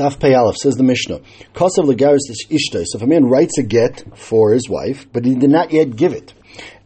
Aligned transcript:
Daf 0.00 0.16
Peyalef 0.16 0.56
says 0.56 0.76
the 0.76 0.82
Mishnah. 0.82 1.20
Kosav 1.52 1.84
legaris 1.84 2.20
ishtai. 2.48 2.84
So 2.86 2.96
if 2.96 3.02
a 3.02 3.06
man 3.06 3.26
writes 3.26 3.58
a 3.58 3.62
get 3.62 4.02
for 4.16 4.52
his 4.52 4.66
wife, 4.66 5.06
but 5.12 5.26
he 5.26 5.34
did 5.34 5.50
not 5.50 5.72
yet 5.72 5.94
give 5.94 6.14
it, 6.14 6.32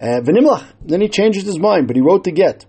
uh, 0.01 0.21
then 0.85 1.01
he 1.01 1.09
changes 1.09 1.45
his 1.45 1.56
mind, 1.56 1.87
but 1.87 1.95
he 1.95 2.03
wrote 2.03 2.24
the 2.24 2.32
get. 2.32 2.66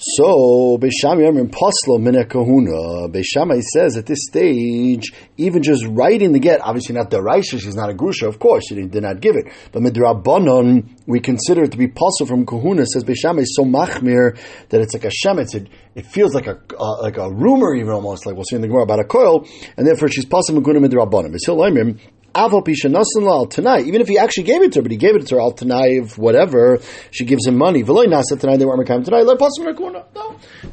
So 0.00 0.78
Yomrim 0.78 1.50
Poslo 1.50 2.00
Mina 2.00 2.24
Kahuna. 2.24 3.08
Beishamai 3.08 3.60
says 3.62 3.96
at 3.96 4.06
this 4.06 4.20
stage, 4.28 5.12
even 5.36 5.60
just 5.60 5.84
writing 5.88 6.30
the 6.30 6.38
get, 6.38 6.60
obviously 6.60 6.94
not 6.94 7.10
the 7.10 7.16
Raisha, 7.18 7.60
she's 7.60 7.74
not 7.74 7.90
a 7.90 7.94
grusha, 7.94 8.28
of 8.28 8.38
course, 8.38 8.68
she 8.68 8.76
did 8.76 9.02
not 9.02 9.20
give 9.20 9.34
it. 9.34 9.52
But 9.72 9.82
Midrabanon, 9.82 10.88
we 11.08 11.18
consider 11.18 11.64
it 11.64 11.72
to 11.72 11.78
be 11.78 11.88
possible 11.88 12.28
from 12.28 12.46
Kahuna. 12.46 12.86
Says 12.86 13.02
Beishamai 13.02 13.42
so 13.44 13.64
machmir 13.64 14.38
that 14.68 14.80
it's 14.80 14.94
like 14.94 15.04
a 15.04 15.10
shemetz. 15.10 15.56
It, 15.96 16.06
feels 16.06 16.32
like 16.32 16.46
a 16.46 16.60
uh, 16.78 17.02
like 17.02 17.16
a 17.16 17.28
rumor, 17.28 17.74
even 17.74 17.90
almost 17.90 18.24
like 18.24 18.36
we'll 18.36 18.44
see 18.44 18.54
in 18.54 18.62
the 18.62 18.68
Gemara 18.68 18.84
about 18.84 19.00
a 19.00 19.04
coil, 19.04 19.48
and 19.76 19.84
therefore 19.84 20.06
she's 20.06 20.26
possible 20.26 20.62
Kahuna 20.62 20.86
Midrabanon. 20.86 21.34
Pisha 21.34 21.48
al 21.48 21.98
tonight, 22.34 23.86
even 23.86 24.00
if 24.00 24.08
he 24.08 24.18
actually 24.18 24.44
gave 24.44 24.62
it 24.62 24.72
to 24.72 24.78
her, 24.78 24.82
but 24.82 24.90
he 24.90 24.96
gave 24.96 25.16
it 25.16 25.26
to 25.26 25.34
her 25.36 25.40
al 25.40 25.52
tonight, 25.52 26.16
whatever, 26.16 26.78
she 27.10 27.24
gives 27.24 27.46
him 27.46 27.56
money. 27.56 27.82
Veloy 27.82 28.06
nasa 28.06 28.38
tonight, 28.38 28.58
they 28.58 28.64
weren't 28.64 28.86
tonight. 28.86 29.24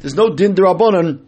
There's 0.00 0.14
no 0.14 0.34
din 0.34 0.54
derabanan 0.54 1.24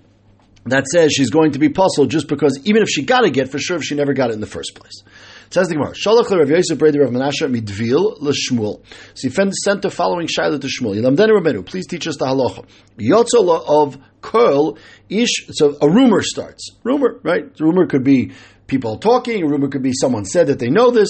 that 0.67 0.87
says 0.87 1.13
she's 1.13 1.31
going 1.31 1.53
to 1.53 1.59
be 1.59 1.69
puzzled 1.69 2.11
just 2.11 2.29
because 2.29 2.61
even 2.65 2.83
if 2.83 2.89
she 2.89 3.03
got 3.03 3.25
a 3.25 3.31
get, 3.31 3.49
for 3.51 3.59
sure 3.59 3.77
if 3.77 3.85
she 3.85 3.95
never 3.95 4.13
got 4.13 4.31
it 4.31 4.35
in 4.35 4.41
the 4.41 4.47
first 4.47 4.75
place. 4.75 5.03
Says 5.51 5.69
the 5.69 5.77
Gemara, 5.77 5.93
Shalach 5.93 6.31
Rav 6.31 6.51
Yosef 6.51 6.79
Breder 6.79 7.01
Rav 7.01 7.11
Menashe 7.11 7.51
Midvil 7.51 8.21
LeShmuel. 8.21 8.83
So 9.15 9.29
he 9.29 9.53
sent 9.53 9.81
the 9.81 9.91
following 9.91 10.27
Shaila 10.27 10.61
to 10.61 10.67
Shmuel. 10.67 11.01
Yilamdenu 11.01 11.41
Rabbeinu, 11.41 11.65
please 11.65 11.87
teach 11.87 12.07
us 12.07 12.17
the 12.19 12.27
halacha. 12.27 12.67
Yotzola 12.99 13.65
of 13.67 13.99
Kurl, 14.21 14.77
ish, 15.09 15.47
so 15.53 15.79
a 15.81 15.89
rumor 15.89 16.21
starts. 16.21 16.73
Rumor, 16.85 17.19
right? 17.23 17.55
The 17.55 17.65
rumor 17.65 17.87
could 17.87 18.05
be 18.05 18.33
people 18.69 18.93
are 18.93 18.99
talking. 18.99 19.43
A 19.43 19.47
rumor 19.47 19.69
could 19.69 19.83
be 19.83 19.93
someone 19.93 20.25
said 20.25 20.47
that 20.47 20.61
they 20.61 20.71
know 20.71 20.93
this, 20.93 21.09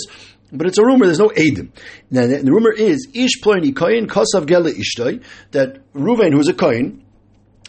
but 0.50 0.66
it's 0.66 0.78
a 0.78 0.84
rumor. 0.84 1.04
There's 1.04 1.18
no 1.18 1.28
edim. 1.28 1.70
Now, 2.10 2.26
the, 2.26 2.50
rumor 2.50 2.72
is 2.72 3.08
ish 3.12 3.42
ploni 3.42 3.74
koyin 3.74 4.06
kosav 4.06 4.46
gele 4.46 4.72
ishtoi 4.72 5.22
that 5.50 5.92
Ruvain, 5.92 6.32
who's 6.32 6.48
a 6.48 6.54
koyin, 6.54 7.02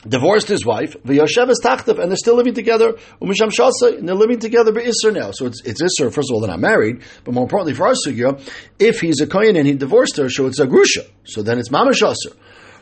divorced 0.08 0.48
his 0.48 0.66
wife, 0.66 0.96
v'yoshev 1.04 1.50
is 1.50 1.60
tachtav, 1.62 2.00
and 2.00 2.10
they're 2.10 2.16
still 2.16 2.36
living 2.36 2.54
together, 2.54 2.94
umisham 3.22 3.52
shasa, 3.52 3.98
and 3.98 4.08
they're 4.08 4.16
living 4.16 4.40
together 4.40 4.72
by 4.72 4.82
Isser 4.82 5.14
now. 5.14 5.32
So 5.32 5.46
it's, 5.46 5.62
it's 5.66 5.82
Isser, 5.82 6.14
first 6.14 6.30
of 6.30 6.36
all, 6.36 6.40
they're 6.40 6.50
not 6.50 6.62
married, 6.62 7.04
but 7.26 7.34
more 7.34 7.44
importantly 7.44 7.74
for 7.74 7.88
our 7.88 7.94
sugya, 7.94 8.42
if 8.80 9.02
he's 9.02 9.20
a 9.20 9.28
kohen 9.28 9.58
and 9.58 9.68
he 9.68 9.74
divorced 9.74 10.16
her, 10.16 10.30
so 10.30 10.48
it's 10.48 10.60
a 10.60 10.68
grusha. 10.68 11.06
So 11.26 11.44
then 11.44 11.60
it's 11.60 11.70
mamash 11.70 12.02
aser. 12.02 12.36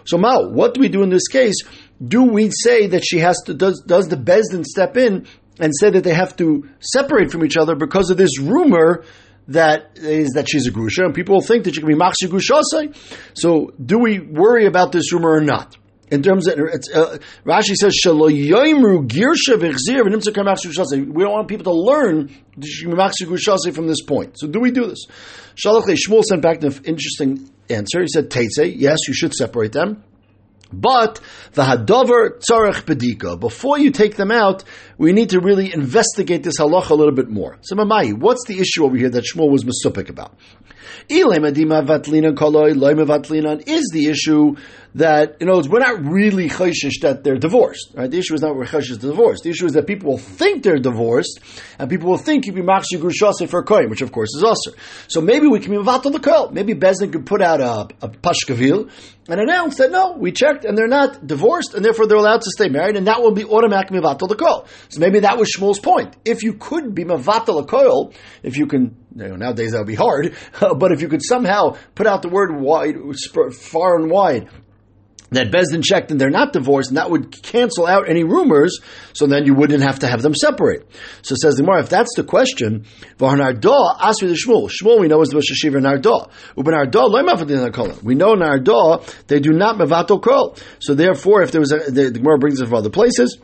So 0.06 0.17
Mao, 0.17 0.48
what 0.50 0.73
do 0.73 0.80
we 0.80 0.88
do 0.88 1.04
in 1.04 1.10
this 1.10 1.28
case? 1.28 1.56
Do 2.06 2.23
we 2.23 2.50
say 2.52 2.88
that 2.88 3.04
she 3.04 3.20
has 3.20 3.42
to, 3.45 3.54
does, 3.54 3.84
does 3.86 4.08
the 4.08 4.16
Bezdin 4.16 4.64
step 4.64 4.95
in 4.95 5.28
and 5.60 5.74
say 5.78 5.90
that 5.90 6.04
they 6.04 6.14
have 6.14 6.36
to 6.38 6.70
separate 6.80 7.32
from 7.32 7.44
each 7.46 7.58
other 7.58 7.76
because 7.76 8.10
of 8.10 8.18
this 8.18 8.40
rumor 8.40 9.04
that 9.50 9.92
is 9.96 10.32
that 10.32 10.50
she's 10.50 10.68
a 10.68 10.72
grusha, 10.72 11.06
and 11.06 11.14
people 11.14 11.42
think 11.42 11.64
that 11.64 11.76
she 11.76 11.82
can 11.82 11.88
be 11.88 11.96
machshi 11.96 12.28
grushasai. 12.28 12.96
So, 13.34 13.72
do 13.84 13.98
we 14.00 14.20
worry 14.20 14.66
about 14.66 14.92
this 14.92 15.14
rumor 15.14 15.32
or 15.32 15.42
not? 15.42 15.78
In 16.10 16.24
terms 16.24 16.48
of 16.48 16.58
uh, 16.58 17.18
Rashi 17.46 17.76
says 17.76 17.94
We 18.06 18.14
don't 21.24 21.34
want 21.34 21.48
people 21.50 21.66
to 21.66 21.74
learn 21.74 22.30
from 23.74 23.88
this 23.88 24.02
point. 24.04 24.40
So, 24.40 24.48
do 24.48 24.62
we 24.62 24.72
do 24.72 24.88
this? 24.88 25.06
Shalach 25.56 25.84
Shmuel 25.84 26.24
sent 26.24 26.42
back 26.42 26.64
an 26.64 26.72
interesting 26.86 27.50
answer. 27.70 28.02
He 28.02 28.08
said, 28.08 28.30
"Teitze, 28.30 28.74
yes, 28.78 29.00
you 29.08 29.14
should 29.14 29.34
separate 29.34 29.74
them." 29.74 30.04
But 30.72 31.20
the 31.54 31.64
hadover 31.64 32.40
tzarech 32.40 32.84
bedika. 32.84 33.40
Before 33.40 33.80
you 33.80 33.92
take 33.92 34.16
them 34.16 34.32
out, 34.32 34.64
we 34.98 35.14
need 35.14 35.30
to 35.30 35.40
really 35.40 35.73
investigate 35.73 36.44
this 36.44 36.60
halacha 36.60 36.90
a 36.90 36.96
little 36.96 37.14
bit 37.14 37.30
more. 37.30 37.58
So, 37.62 37.76
Mamai, 37.76 38.14
what's 38.14 38.46
the 38.48 38.60
issue 38.60 38.86
over 38.86 38.98
here 38.98 39.10
that 39.10 39.23
Shmuel 39.23 39.50
was 39.50 39.64
masupik 39.64 40.10
about? 40.10 40.38
Is 43.67 43.89
the 43.94 44.08
issue 44.08 44.56
that, 44.95 45.38
in 45.42 45.50
other 45.50 45.58
words, 45.58 45.70
we're 45.70 45.80
not 45.80 46.04
really 46.04 46.50
chayshish 46.50 47.02
that 47.02 47.23
they're 47.23 47.38
divorced. 47.38 47.92
Right? 47.94 48.10
The 48.10 48.17
issue 48.17 48.34
is 48.34 48.42
not 48.42 48.56
we're 48.56 48.66
chayshish 48.66 49.00
divorced. 49.00 49.44
The 49.44 49.50
issue 49.52 49.66
is 49.66 49.73
that 49.73 49.86
people 49.86 50.11
will 50.11 50.17
think 50.17 50.64
they're 50.64 50.80
divorced, 50.80 51.39
and 51.78 51.89
people 51.89 52.10
will 52.10 52.17
think 52.17 52.45
you 52.45 52.54
be 52.54 52.61
machshi 52.61 52.98
grushase 52.98 53.48
for 53.50 53.64
kohen, 53.64 53.89
which 53.89 54.02
of 54.02 54.11
course 54.11 54.30
is 54.36 54.44
usher. 54.44 54.78
So 55.08 55.22
maybe 55.22 55.48
we 55.48 55.60
can 55.60 55.72
be 55.72 55.78
mavatal 55.78 56.11
the. 56.11 56.52
Maybe 56.52 56.73
Bezdin 56.73 57.11
could 57.11 57.26
put 57.26 57.42
out 57.42 57.61
a, 57.61 58.06
a 58.06 58.10
pashkavil 58.10 58.90
and 59.30 59.42
announce 59.42 59.78
that 59.78 59.92
no, 59.92 60.14
we 60.14 60.32
checked 60.32 60.66
and 60.66 60.78
they're 60.78 60.88
not 60.88 61.26
divorced, 61.26 61.73
and 61.73 61.84
therefore 61.84 62.08
they're 62.08 62.17
allowed 62.17 62.42
to 62.42 62.52
stay 62.52 62.70
married, 62.70 62.95
and 62.95 63.08
that 63.08 63.22
will 63.22 63.32
be 63.34 63.44
automatic 63.44 63.92
mivatal 63.92 64.28
the. 64.28 64.38
So 64.90 65.00
maybe 65.00 65.20
that 65.20 65.38
was 65.38 65.52
Shmuel's 65.56 65.80
point. 65.80 66.16
If 66.26 66.44
you 66.44 66.54
could 66.54 66.95
be 66.95 67.04
mavatal 67.04 67.67
kohen, 67.67 68.14
if 68.44 68.58
you 68.58 68.67
can 68.67 68.95
you 69.17 69.30
know, 69.30 69.36
nowadays 69.36 69.72
that 69.72 69.80
would 69.80 69.88
be 69.88 69.95
hard, 69.95 70.36
uh, 70.61 70.76
but 70.76 70.92
if 70.92 71.02
you 71.02 71.08
could 71.08 71.23
somehow 71.23 71.76
put 71.95 72.08
out 72.08 72.22
the 72.22 72.30
word 72.30 72.60
wide, 72.60 72.95
far 73.54 73.95
and 73.95 74.11
wide, 74.11 74.50
that 75.32 75.52
Bezdin 75.52 75.83
checked 75.83 76.11
and 76.11 76.22
they're 76.22 76.30
not 76.30 76.54
divorced, 76.54 76.89
and 76.89 76.98
that 76.98 77.10
would 77.10 77.32
cancel 77.44 77.86
out 77.86 78.08
any 78.08 78.23
rumors, 78.23 78.80
so 79.14 79.28
then 79.28 79.45
you 79.45 79.54
wouldn't 79.54 79.83
have 79.83 80.00
to 80.00 80.08
have 80.08 80.22
them 80.22 80.33
separate. 80.33 80.89
So 81.22 81.36
says 81.36 81.55
the 81.55 81.64
Gemara, 81.64 81.82
if 81.82 81.89
that's 81.89 82.16
the 82.16 82.23
question, 82.23 82.86
Vaharnardah, 83.17 84.00
Asri 84.00 84.30
the 84.30 84.39
Shmuel. 84.42 84.70
Shmuel 84.70 85.02
we 85.02 85.08
know 85.08 85.22
is 85.22 85.30
the 85.30 85.36
Rosh 85.36 85.52
Hashiva 85.52 85.82
Nardah. 85.82 86.30
Uben 86.55 88.04
We 88.04 88.16
know 88.16 88.36
Nardah, 88.36 89.26
they 89.28 89.39
do 89.39 89.52
not 89.52 89.78
Mevatel 89.78 90.22
Kol. 90.22 90.55
So 90.80 90.94
therefore, 90.94 91.42
if 91.42 91.52
there 91.52 91.61
was 91.61 91.73
a, 91.73 91.92
the, 91.92 92.10
the 92.10 92.20
Gemara 92.20 92.38
brings 92.38 92.61
it 92.61 92.66
from 92.66 92.76
other 92.76 92.89
places, 92.89 93.38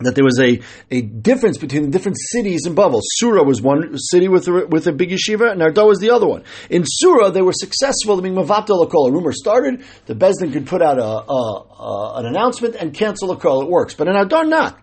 that 0.00 0.14
there 0.14 0.24
was 0.24 0.38
a, 0.38 0.60
a 0.90 1.00
difference 1.00 1.58
between 1.58 1.84
the 1.84 1.90
different 1.90 2.18
cities 2.32 2.66
in 2.66 2.74
Bavel. 2.74 3.00
Sura 3.02 3.42
was 3.42 3.62
one 3.62 3.96
city 3.96 4.28
with 4.28 4.46
a, 4.48 4.66
with 4.66 4.86
a 4.86 4.92
big 4.92 5.10
yeshiva, 5.10 5.50
and 5.50 5.58
Nardo 5.58 5.86
was 5.86 5.98
the 5.98 6.10
other 6.10 6.26
one. 6.26 6.44
In 6.68 6.84
Sura, 6.86 7.30
they 7.30 7.42
were 7.42 7.54
successful. 7.54 8.18
I 8.18 8.22
mean, 8.22 8.34
Mavatel 8.34 8.84
A 8.84 9.12
rumor 9.12 9.32
started. 9.32 9.84
The 10.06 10.14
Bezdin 10.14 10.52
could 10.52 10.66
put 10.66 10.82
out 10.82 10.98
a, 10.98 11.02
a, 11.02 11.32
a, 11.32 12.14
an 12.18 12.26
announcement 12.26 12.74
and 12.74 12.92
cancel 12.92 13.30
a 13.30 13.36
call. 13.36 13.62
It 13.62 13.68
works. 13.68 13.94
But 13.94 14.08
in 14.08 14.14
Ardar, 14.14 14.46
not. 14.46 14.78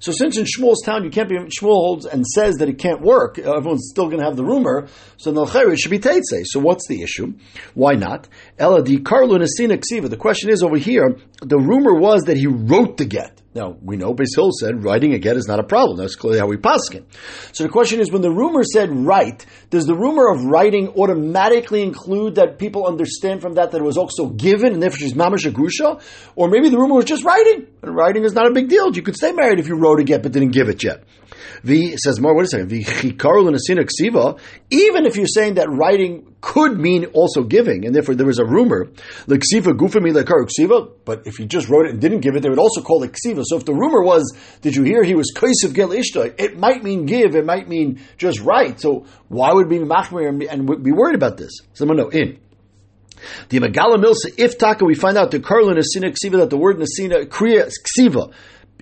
So 0.00 0.12
since 0.12 0.36
in 0.36 0.44
Shmuel's 0.44 0.82
town 0.84 1.04
you 1.04 1.10
can't 1.10 1.30
be 1.30 1.36
Shmuel 1.36 1.72
holds 1.72 2.04
and 2.04 2.26
says 2.26 2.56
that 2.56 2.68
it 2.68 2.78
can't 2.78 3.00
work, 3.00 3.38
everyone's 3.38 3.88
still 3.90 4.06
going 4.06 4.18
to 4.18 4.24
have 4.26 4.36
the 4.36 4.44
rumor. 4.44 4.88
So 5.16 5.32
the 5.32 5.44
it 5.70 5.78
should 5.78 5.90
be 5.90 5.98
Teitze. 5.98 6.44
So 6.44 6.60
what's 6.60 6.86
the 6.88 7.02
issue? 7.02 7.34
Why 7.72 7.94
not? 7.94 8.28
Eladi 8.58 8.98
Karlu 8.98 9.38
Nasina 9.38 9.78
Ksiva. 9.78 10.10
The 10.10 10.18
question 10.18 10.50
is 10.50 10.62
over 10.62 10.76
here. 10.76 11.16
The 11.40 11.58
rumor 11.58 11.94
was 11.94 12.24
that 12.24 12.36
he 12.36 12.46
wrote 12.46 12.98
the 12.98 13.06
get. 13.06 13.40
Now, 13.54 13.76
we 13.80 13.96
know 13.96 14.12
Beis 14.14 14.34
said 14.58 14.82
writing 14.82 15.14
a 15.14 15.18
get 15.18 15.36
is 15.36 15.46
not 15.46 15.60
a 15.60 15.62
problem. 15.62 15.96
That's 15.96 16.16
clearly 16.16 16.40
how 16.40 16.48
we 16.48 16.56
paskin. 16.56 17.04
So 17.52 17.62
the 17.62 17.70
question 17.70 18.00
is, 18.00 18.10
when 18.10 18.20
the 18.20 18.30
rumor 18.30 18.64
said 18.64 18.90
write, 18.90 19.46
does 19.70 19.86
the 19.86 19.94
rumor 19.94 20.28
of 20.32 20.42
writing 20.44 20.88
automatically 20.88 21.82
include 21.84 22.34
that 22.34 22.58
people 22.58 22.86
understand 22.86 23.42
from 23.42 23.54
that 23.54 23.70
that 23.70 23.80
it 23.80 23.84
was 23.84 23.96
also 23.96 24.26
given, 24.26 24.72
and 24.72 24.82
therefore 24.82 24.98
she's 24.98 25.14
mamash 25.14 25.46
agusha? 25.46 26.00
Or 26.34 26.48
maybe 26.48 26.68
the 26.68 26.78
rumor 26.78 26.96
was 26.96 27.04
just 27.04 27.24
writing, 27.24 27.68
and 27.80 27.94
writing 27.94 28.24
is 28.24 28.32
not 28.32 28.48
a 28.48 28.52
big 28.52 28.68
deal. 28.68 28.92
You 28.92 29.02
could 29.02 29.16
stay 29.16 29.30
married 29.30 29.60
if 29.60 29.68
you 29.68 29.76
wrote 29.76 30.00
a 30.00 30.04
get 30.04 30.24
but 30.24 30.32
didn't 30.32 30.50
give 30.50 30.68
it 30.68 30.82
yet. 30.82 31.04
The 31.62 31.96
says 31.96 32.20
more. 32.20 32.36
Wait 32.36 32.44
a 32.44 32.48
second. 32.48 32.68
The 32.68 32.84
ksiva. 32.84 34.38
Even 34.70 35.06
if 35.06 35.16
you're 35.16 35.26
saying 35.26 35.54
that 35.54 35.70
writing 35.70 36.33
could 36.44 36.78
mean 36.78 37.06
also 37.14 37.42
giving, 37.42 37.86
and 37.86 37.94
therefore 37.94 38.14
there 38.14 38.26
was 38.26 38.38
a 38.38 38.44
rumor 38.44 38.90
the 39.26 39.38
ksiva 39.38 39.72
gufami 39.72 40.12
lekar 40.12 40.46
ksiva. 40.46 40.90
But 41.06 41.26
if 41.26 41.38
you 41.38 41.46
just 41.46 41.70
wrote 41.70 41.86
it 41.86 41.92
and 41.92 42.00
didn't 42.02 42.20
give 42.20 42.36
it, 42.36 42.42
they 42.42 42.50
would 42.50 42.58
also 42.58 42.82
call 42.82 43.02
it 43.02 43.12
ksiva. 43.12 43.44
So 43.46 43.56
if 43.56 43.64
the 43.64 43.72
rumor 43.72 44.02
was, 44.02 44.30
did 44.60 44.76
you 44.76 44.82
hear 44.82 45.02
he 45.02 45.14
was 45.14 45.32
kaisav 45.34 45.74
gel 45.74 45.88
ishta? 45.88 46.34
It 46.38 46.58
might 46.58 46.84
mean 46.84 47.06
give. 47.06 47.34
It 47.34 47.46
might 47.46 47.66
mean 47.66 48.02
just 48.18 48.40
write. 48.40 48.78
So 48.78 49.06
why 49.28 49.54
would 49.54 49.70
be 49.70 49.78
machmir 49.78 50.28
and 50.28 50.84
be 50.84 50.92
worried 50.92 51.14
about 51.14 51.38
this? 51.38 51.52
Someone 51.72 51.96
know 51.96 52.10
in. 52.10 52.38
The 53.48 53.60
Megala 53.60 53.96
Milsa, 53.96 54.34
if 54.36 54.58
Taka, 54.58 54.84
we 54.84 54.94
find 54.94 55.16
out 55.16 55.30
the 55.30 55.40
Karlin 55.40 55.78
Nasina 55.78 56.12
Ksiva, 56.12 56.40
that 56.40 56.50
the 56.50 56.58
word 56.58 56.76
Nasina, 56.76 57.24
Kriya 57.24 57.70
Ksiva, 57.98 58.34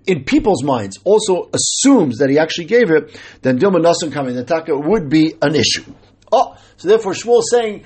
in 0.05 0.25
people's 0.25 0.65
minds 0.65 0.99
also 1.05 1.49
assumes 1.55 2.19
that 2.19 2.29
he 2.29 2.41
actually 2.41 2.65
gave 2.65 2.91
it, 2.91 3.17
then 3.43 3.61
Dilma 3.61 3.81
Nasan 3.81 4.11
coming, 4.11 4.35
the 4.35 4.43
Taka 4.43 4.77
would 4.77 5.09
be 5.09 5.35
an 5.41 5.55
issue. 5.55 5.85
Oh, 6.33 6.57
so 6.79 6.89
therefore 6.89 7.13
Shmuel 7.13 7.41
is 7.41 7.51
saying, 7.51 7.85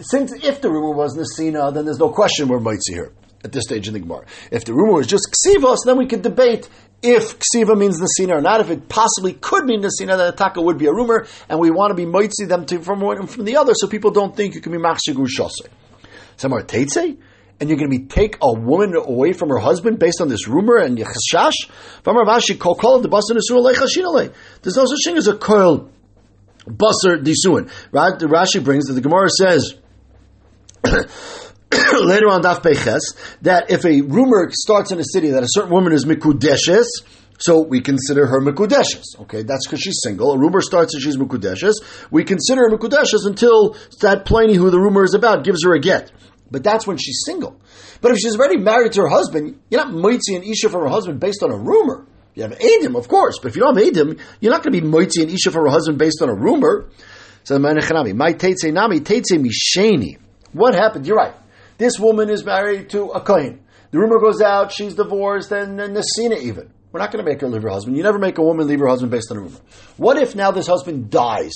since 0.00 0.32
if 0.32 0.62
the 0.62 0.70
rumor 0.70 0.92
was 0.92 1.16
Nasina, 1.16 1.72
then 1.74 1.84
there's 1.84 1.98
no 1.98 2.08
question 2.08 2.48
we're 2.48 2.60
Mitzi 2.60 2.94
here 2.94 3.12
at 3.44 3.52
this 3.52 3.64
stage 3.64 3.86
in 3.86 3.94
the 3.94 4.00
Gemara. 4.00 4.24
If 4.50 4.64
the 4.64 4.72
rumor 4.72 4.94
was 4.94 5.06
just 5.06 5.28
Ksivos, 5.32 5.78
then 5.84 5.98
we 5.98 6.06
could 6.06 6.22
debate 6.22 6.68
if 7.02 7.38
Ksiva 7.38 7.76
means 7.76 8.00
Nasina 8.00 8.38
or 8.38 8.40
not. 8.40 8.60
If 8.60 8.70
it 8.70 8.88
possibly 8.88 9.34
could 9.34 9.64
mean 9.64 9.82
Nasina, 9.82 10.16
then 10.16 10.34
Taka 10.34 10.62
would 10.62 10.78
be 10.78 10.86
a 10.86 10.92
rumor, 10.92 11.26
and 11.48 11.60
we 11.60 11.70
want 11.70 11.90
to 11.90 11.94
be 11.94 12.06
Mitzi 12.06 12.46
them 12.46 12.64
to, 12.66 12.80
from 12.80 13.00
one 13.00 13.26
from 13.26 13.44
the 13.44 13.56
other 13.56 13.74
so 13.74 13.88
people 13.88 14.10
don't 14.10 14.34
think 14.34 14.54
you 14.54 14.62
can 14.62 14.72
be 14.72 14.78
Machshigu 14.78 15.26
Shosei. 15.26 15.68
Somewhere 16.36 16.62
Teitze? 16.62 17.18
and 17.58 17.70
you're 17.70 17.78
going 17.78 17.90
to 17.90 17.98
be 17.98 18.04
take 18.04 18.36
a 18.42 18.52
woman 18.52 18.94
away 18.94 19.32
from 19.32 19.48
her 19.48 19.56
husband 19.58 19.98
based 19.98 20.20
on 20.20 20.28
this 20.28 20.46
rumor 20.46 20.76
and 20.76 20.98
yachashash? 20.98 21.70
There's 24.62 24.76
no 24.76 24.84
such 24.84 25.04
thing 25.04 25.16
as 25.16 25.26
a 25.26 25.32
koil 25.32 25.88
basar 26.66 27.22
disuin. 27.22 27.70
Rashi 27.92 28.62
brings 28.62 28.86
that 28.86 28.94
the 28.94 29.00
Gemara 29.00 29.28
says 29.30 29.74
later 30.84 32.28
on 32.28 32.42
Daf 32.42 32.62
Peches 32.62 33.16
that 33.42 33.70
if 33.70 33.84
a 33.84 34.02
rumor 34.02 34.50
starts 34.52 34.92
in 34.92 35.00
a 35.00 35.04
city 35.04 35.30
that 35.30 35.42
a 35.42 35.48
certain 35.48 35.70
woman 35.70 35.92
is 35.92 36.04
mikudeshes, 36.04 36.86
So 37.38 37.60
we 37.60 37.80
consider 37.80 38.26
her 38.26 38.40
Mekudeshes. 38.40 39.20
Okay, 39.20 39.42
that's 39.42 39.66
because 39.66 39.80
she's 39.80 40.00
single. 40.02 40.32
A 40.32 40.38
rumor 40.38 40.60
starts 40.62 40.94
that 40.94 41.00
she's 41.00 41.16
Mekudeshes. 41.16 41.74
We 42.10 42.24
consider 42.24 42.62
her 42.62 42.76
Mekudeshes 42.76 43.26
until 43.26 43.76
that 44.00 44.24
Pliny, 44.24 44.54
who 44.54 44.70
the 44.70 44.80
rumor 44.80 45.04
is 45.04 45.14
about, 45.14 45.44
gives 45.44 45.62
her 45.64 45.74
a 45.74 45.80
get. 45.80 46.12
But 46.50 46.62
that's 46.62 46.86
when 46.86 46.96
she's 46.96 47.22
single. 47.26 47.60
But 48.00 48.12
if 48.12 48.18
she's 48.18 48.36
already 48.36 48.58
married 48.58 48.92
to 48.92 49.02
her 49.02 49.08
husband, 49.08 49.60
you're 49.68 49.84
not 49.84 49.92
moitzi 49.92 50.36
and 50.36 50.44
isha 50.44 50.68
for 50.68 50.82
her 50.82 50.88
husband 50.88 51.20
based 51.20 51.42
on 51.42 51.50
a 51.50 51.56
rumor. 51.56 52.06
You 52.36 52.42
have 52.42 52.52
Adim, 52.52 52.96
of 52.96 53.08
course, 53.08 53.38
but 53.42 53.48
if 53.48 53.56
you 53.56 53.62
don't 53.62 53.76
have 53.76 53.84
Adim, 53.84 54.20
you're 54.40 54.52
not 54.52 54.62
going 54.62 54.74
to 54.74 54.80
be 54.80 54.86
moitzi 54.86 55.22
and 55.22 55.30
isha 55.30 55.50
for 55.50 55.62
her 55.62 55.70
husband 55.70 55.98
based 55.98 56.20
on 56.22 56.28
a 56.28 56.34
rumor. 56.34 56.90
So 57.44 57.54
the 57.54 57.60
man 57.60 57.76
echanami, 57.76 58.14
my 58.14 58.34
teitze 58.34 58.70
nami 58.72 59.00
teitze 59.00 59.32
misheni. 59.32 60.18
What 60.52 60.74
happened? 60.74 61.06
You're 61.06 61.16
right. 61.16 61.34
This 61.78 61.98
woman 61.98 62.28
is 62.28 62.44
married 62.44 62.90
to 62.90 63.04
a 63.06 63.20
kohen. 63.22 63.64
The 63.90 63.98
rumor 63.98 64.18
goes 64.18 64.42
out, 64.42 64.70
she's 64.70 64.94
divorced, 64.94 65.50
and, 65.50 65.80
and 65.80 65.96
Nesina 65.96 66.38
even. 66.38 66.72
We're 66.92 67.00
not 67.00 67.10
going 67.10 67.24
to 67.24 67.30
make 67.30 67.40
her 67.40 67.48
leave 67.48 67.62
her 67.62 67.70
husband. 67.70 67.96
You 67.96 68.02
never 68.02 68.18
make 68.18 68.36
a 68.36 68.42
woman 68.42 68.66
leave 68.66 68.80
her 68.80 68.86
husband 68.86 69.10
based 69.10 69.30
on 69.30 69.38
a 69.38 69.40
rumor. 69.40 69.58
What 69.96 70.18
if 70.18 70.34
now 70.34 70.50
this 70.50 70.66
husband 70.66 71.10
dies, 71.10 71.54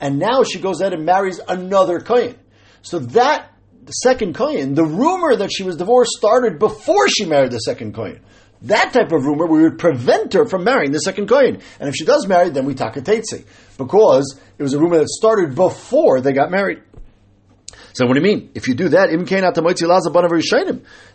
and 0.00 0.18
now 0.18 0.44
she 0.44 0.60
goes 0.60 0.80
out 0.80 0.92
and 0.92 1.04
marries 1.04 1.40
another 1.48 1.98
kohen? 1.98 2.38
So 2.82 3.00
that 3.00 3.52
the 3.84 3.92
second 3.92 4.34
kohen, 4.34 4.74
the 4.74 4.84
rumor 4.84 5.34
that 5.36 5.50
she 5.52 5.64
was 5.64 5.76
divorced 5.76 6.12
started 6.12 6.58
before 6.58 7.08
she 7.08 7.24
married 7.24 7.50
the 7.50 7.58
second 7.58 7.94
kohen. 7.94 8.20
That 8.62 8.92
type 8.92 9.12
of 9.12 9.24
rumor, 9.24 9.46
we 9.46 9.62
would 9.62 9.78
prevent 9.78 10.34
her 10.34 10.46
from 10.46 10.64
marrying 10.64 10.92
the 10.92 10.98
second 10.98 11.28
kohen. 11.28 11.60
And 11.78 11.88
if 11.88 11.94
she 11.94 12.04
does 12.04 12.26
marry, 12.26 12.50
then 12.50 12.66
we 12.66 12.74
takatetsi. 12.74 13.44
Because 13.78 14.38
it 14.58 14.62
was 14.62 14.74
a 14.74 14.78
rumor 14.78 14.98
that 14.98 15.08
started 15.08 15.54
before 15.54 16.20
they 16.20 16.32
got 16.32 16.50
married. 16.50 16.82
So 17.92 18.06
what 18.06 18.14
do 18.14 18.20
you 18.20 18.24
mean? 18.24 18.50
If 18.54 18.68
you 18.68 18.74
do 18.74 18.90
that, 18.90 19.08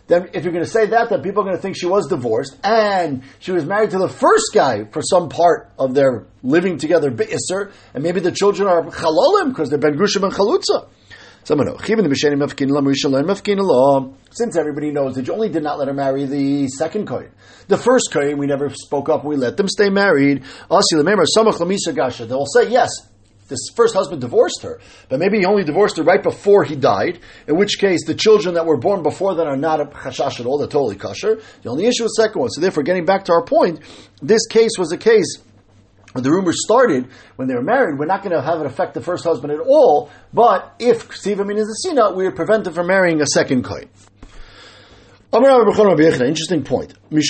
then 0.08 0.28
if 0.34 0.44
you're 0.44 0.52
going 0.52 0.64
to 0.64 0.70
say 0.70 0.86
that, 0.86 1.08
then 1.08 1.22
people 1.22 1.40
are 1.42 1.44
going 1.44 1.56
to 1.56 1.62
think 1.62 1.76
she 1.78 1.86
was 1.86 2.06
divorced 2.06 2.56
and 2.62 3.22
she 3.38 3.52
was 3.52 3.64
married 3.64 3.90
to 3.92 3.98
the 3.98 4.08
first 4.08 4.50
guy 4.52 4.84
for 4.84 5.00
some 5.00 5.30
part 5.30 5.72
of 5.78 5.94
their 5.94 6.26
living 6.42 6.76
together, 6.76 7.08
and 7.08 8.02
maybe 8.02 8.20
the 8.20 8.30
children 8.30 8.68
are 8.68 8.82
chalolim 8.84 9.48
because 9.48 9.70
they're 9.70 9.78
ben 9.78 9.96
grushim 9.96 10.22
and 10.22 10.34
chalutza. 10.34 10.88
Since 14.30 14.56
everybody 14.56 14.90
knows 14.90 15.14
that 15.14 15.28
you 15.28 15.32
only 15.32 15.48
did 15.48 15.62
not 15.62 15.78
let 15.78 15.86
her 15.86 15.94
marry 15.94 16.24
the 16.24 16.66
second 16.66 17.06
kohen. 17.06 17.30
The 17.68 17.76
first 17.76 18.10
kohen, 18.12 18.36
we 18.36 18.46
never 18.48 18.68
spoke 18.70 19.08
up, 19.08 19.24
we 19.24 19.36
let 19.36 19.56
them 19.56 19.68
stay 19.68 19.88
married. 19.88 20.42
They'll 20.68 20.82
say, 22.46 22.68
yes, 22.68 22.90
this 23.46 23.60
first 23.76 23.94
husband 23.94 24.22
divorced 24.22 24.62
her, 24.62 24.80
but 25.08 25.20
maybe 25.20 25.38
he 25.38 25.44
only 25.44 25.62
divorced 25.62 25.98
her 25.98 26.02
right 26.02 26.20
before 26.20 26.64
he 26.64 26.74
died, 26.74 27.20
in 27.46 27.56
which 27.56 27.78
case 27.78 28.04
the 28.04 28.14
children 28.14 28.56
that 28.56 28.66
were 28.66 28.76
born 28.76 29.04
before 29.04 29.36
that 29.36 29.46
are 29.46 29.56
not 29.56 29.80
a 29.80 29.84
chashash 29.84 30.40
at 30.40 30.46
all, 30.46 30.58
they're 30.58 30.66
totally 30.66 30.96
kosher. 30.96 31.40
The 31.62 31.70
only 31.70 31.84
issue 31.84 32.02
is 32.06 32.12
the 32.16 32.24
second 32.24 32.40
one. 32.40 32.50
So 32.50 32.60
therefore, 32.60 32.82
getting 32.82 33.04
back 33.04 33.26
to 33.26 33.32
our 33.32 33.44
point, 33.44 33.82
this 34.20 34.48
case 34.48 34.72
was 34.78 34.90
a 34.90 34.98
case 34.98 35.38
when 36.16 36.24
the 36.24 36.30
rumors 36.30 36.64
started 36.64 37.08
when 37.36 37.46
they 37.46 37.54
were 37.54 37.62
married, 37.62 37.98
we're 37.98 38.06
not 38.06 38.22
going 38.22 38.34
to 38.34 38.42
have 38.42 38.58
it 38.60 38.66
affect 38.66 38.94
the 38.94 39.02
first 39.02 39.22
husband 39.22 39.52
at 39.52 39.60
all, 39.60 40.10
but 40.32 40.74
if 40.78 41.08
Ksiva 41.08 41.46
means 41.46 41.68
the 41.68 41.74
Sina, 41.74 42.14
we 42.14 42.24
would 42.24 42.34
prevent 42.34 42.66
him 42.66 42.72
from 42.72 42.86
marrying 42.86 43.20
a 43.20 43.26
second 43.26 43.64
kohen. 43.64 43.90
Interesting 45.32 46.64
point. 46.64 46.94
We 47.10 47.20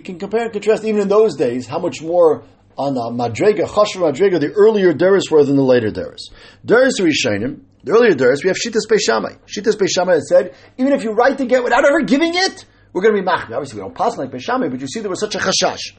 can 0.00 0.18
compare 0.18 0.42
and 0.42 0.52
contrast 0.52 0.84
even 0.84 1.02
in 1.02 1.08
those 1.08 1.36
days 1.36 1.68
how 1.68 1.78
much 1.78 2.02
more 2.02 2.42
on 2.76 2.94
the 2.94 3.00
Madrega, 3.00 3.66
Chashva 3.66 4.12
Madrega, 4.12 4.40
the 4.40 4.52
earlier 4.54 4.92
Deris 4.92 5.30
were 5.30 5.44
than 5.44 5.54
the 5.54 5.62
later 5.62 5.92
Deris. 5.92 6.32
Deris 6.66 7.00
Rishonim, 7.00 7.60
the 7.84 7.92
earlier 7.92 8.14
Deris, 8.14 8.42
we 8.42 8.48
have 8.48 8.56
Shittas 8.56 8.88
Beishamai. 8.90 9.38
Shittas 9.46 9.76
Beishamai 9.76 10.20
said, 10.22 10.52
even 10.78 10.92
if 10.92 11.04
you 11.04 11.12
write 11.12 11.38
the 11.38 11.46
get 11.46 11.62
without 11.62 11.86
ever 11.86 12.02
giving 12.02 12.34
it, 12.34 12.64
we're 12.92 13.02
going 13.02 13.14
to 13.14 13.22
be 13.22 13.26
machmi. 13.26 13.54
Obviously, 13.54 13.80
we 13.80 13.82
don't 13.82 13.94
pass 13.94 14.16
like 14.16 14.30
Beishamai, 14.30 14.70
but 14.70 14.80
you 14.80 14.88
see 14.88 15.00
there 15.00 15.10
was 15.10 15.20
such 15.20 15.34
a 15.34 15.38
chashash. 15.38 15.92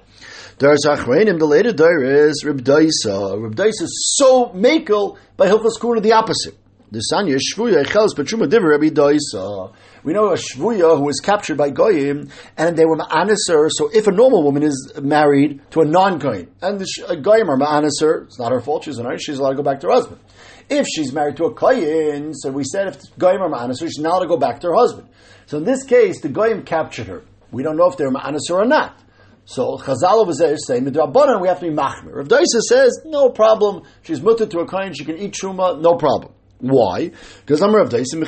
Deris 0.57 0.85
Achreinim, 0.85 1.37
the 1.37 1.45
later 1.45 1.71
Deris, 1.71 2.43
Rib 2.43 2.63
Daisa. 2.63 3.41
Rib 3.41 3.55
Daisa 3.55 3.83
is 3.83 4.15
so 4.17 4.47
makel 4.49 5.17
by 5.35 5.47
Hilchas 5.47 5.79
Kuna, 5.79 6.01
the 6.01 6.13
opposite. 6.13 6.57
The 6.89 7.03
Sanya 7.13 7.37
Shvuya 7.37 7.85
Echels 7.85 8.15
Petruma 8.15 8.47
Diver 8.47 8.69
Rabbi 8.69 8.87
Daisa. 8.87 9.73
We 10.03 10.13
know 10.13 10.27
a 10.29 10.37
shvuya 10.37 10.97
who 10.97 11.03
was 11.03 11.19
captured 11.19 11.57
by 11.57 11.69
goyim, 11.69 12.31
and 12.55 12.77
they 12.77 12.85
were 12.85 12.95
ma'aniser. 12.95 13.69
So 13.71 13.89
if 13.93 14.07
a 14.07 14.11
normal 14.11 14.41
woman 14.41 14.63
is 14.63 14.93
married 15.01 15.59
to 15.71 15.81
a 15.81 15.85
non-goyim, 15.85 16.49
and 16.61 16.79
the 16.79 16.87
uh, 17.09 17.15
goyim 17.15 17.49
are 17.49 17.57
ma'aniser, 17.57 18.27
it's 18.27 18.39
not 18.39 18.53
her 18.53 18.61
fault. 18.61 18.85
She's 18.85 18.99
an 18.99 19.17
she's 19.17 19.37
allowed 19.37 19.49
to 19.49 19.55
go 19.57 19.63
back 19.63 19.81
to 19.81 19.87
her 19.87 19.93
husband. 19.93 20.21
If 20.69 20.85
she's 20.87 21.13
married 21.13 21.37
to 21.37 21.45
a 21.45 21.53
koyin, 21.53 22.33
so 22.35 22.51
we 22.51 22.63
said 22.63 22.87
if 22.87 23.17
goyim 23.17 23.41
are 23.41 23.49
ma'aniser, 23.49 23.87
she's 23.87 23.99
not 23.99 24.19
to 24.19 24.27
go 24.27 24.37
back 24.37 24.59
to 24.61 24.67
her 24.67 24.75
husband. 24.75 25.07
So 25.45 25.57
in 25.57 25.63
this 25.63 25.83
case, 25.83 26.19
the 26.21 26.29
goyim 26.29 26.63
captured 26.63 27.07
her. 27.07 27.23
We 27.51 27.63
don't 27.63 27.77
know 27.77 27.89
if 27.89 27.95
they're 27.95 28.11
ma'aniser 28.11 28.51
or 28.51 28.65
not. 28.65 28.99
So 29.45 29.77
Chazal 29.77 30.15
over 30.15 30.33
there 30.37 30.57
saying, 30.57 30.83
Midrabanan, 30.83 31.39
we 31.41 31.47
have 31.47 31.61
to 31.61 31.69
be 31.69 31.73
machmir. 31.73 32.15
Rav 32.15 32.27
Daisa 32.27 32.59
says, 32.67 32.99
no 33.05 33.29
problem. 33.29 33.83
She's 34.03 34.21
mutter 34.21 34.45
to 34.45 34.59
a 34.59 34.67
kohen, 34.67 34.93
she 34.93 35.05
can 35.05 35.17
eat 35.17 35.33
truma, 35.41 35.79
no 35.81 35.95
problem. 35.95 36.33
Why? 36.59 37.11
Because 37.45 37.61
I'm 37.61 37.73
Rav 37.73 37.89
Daisim. 37.89 38.19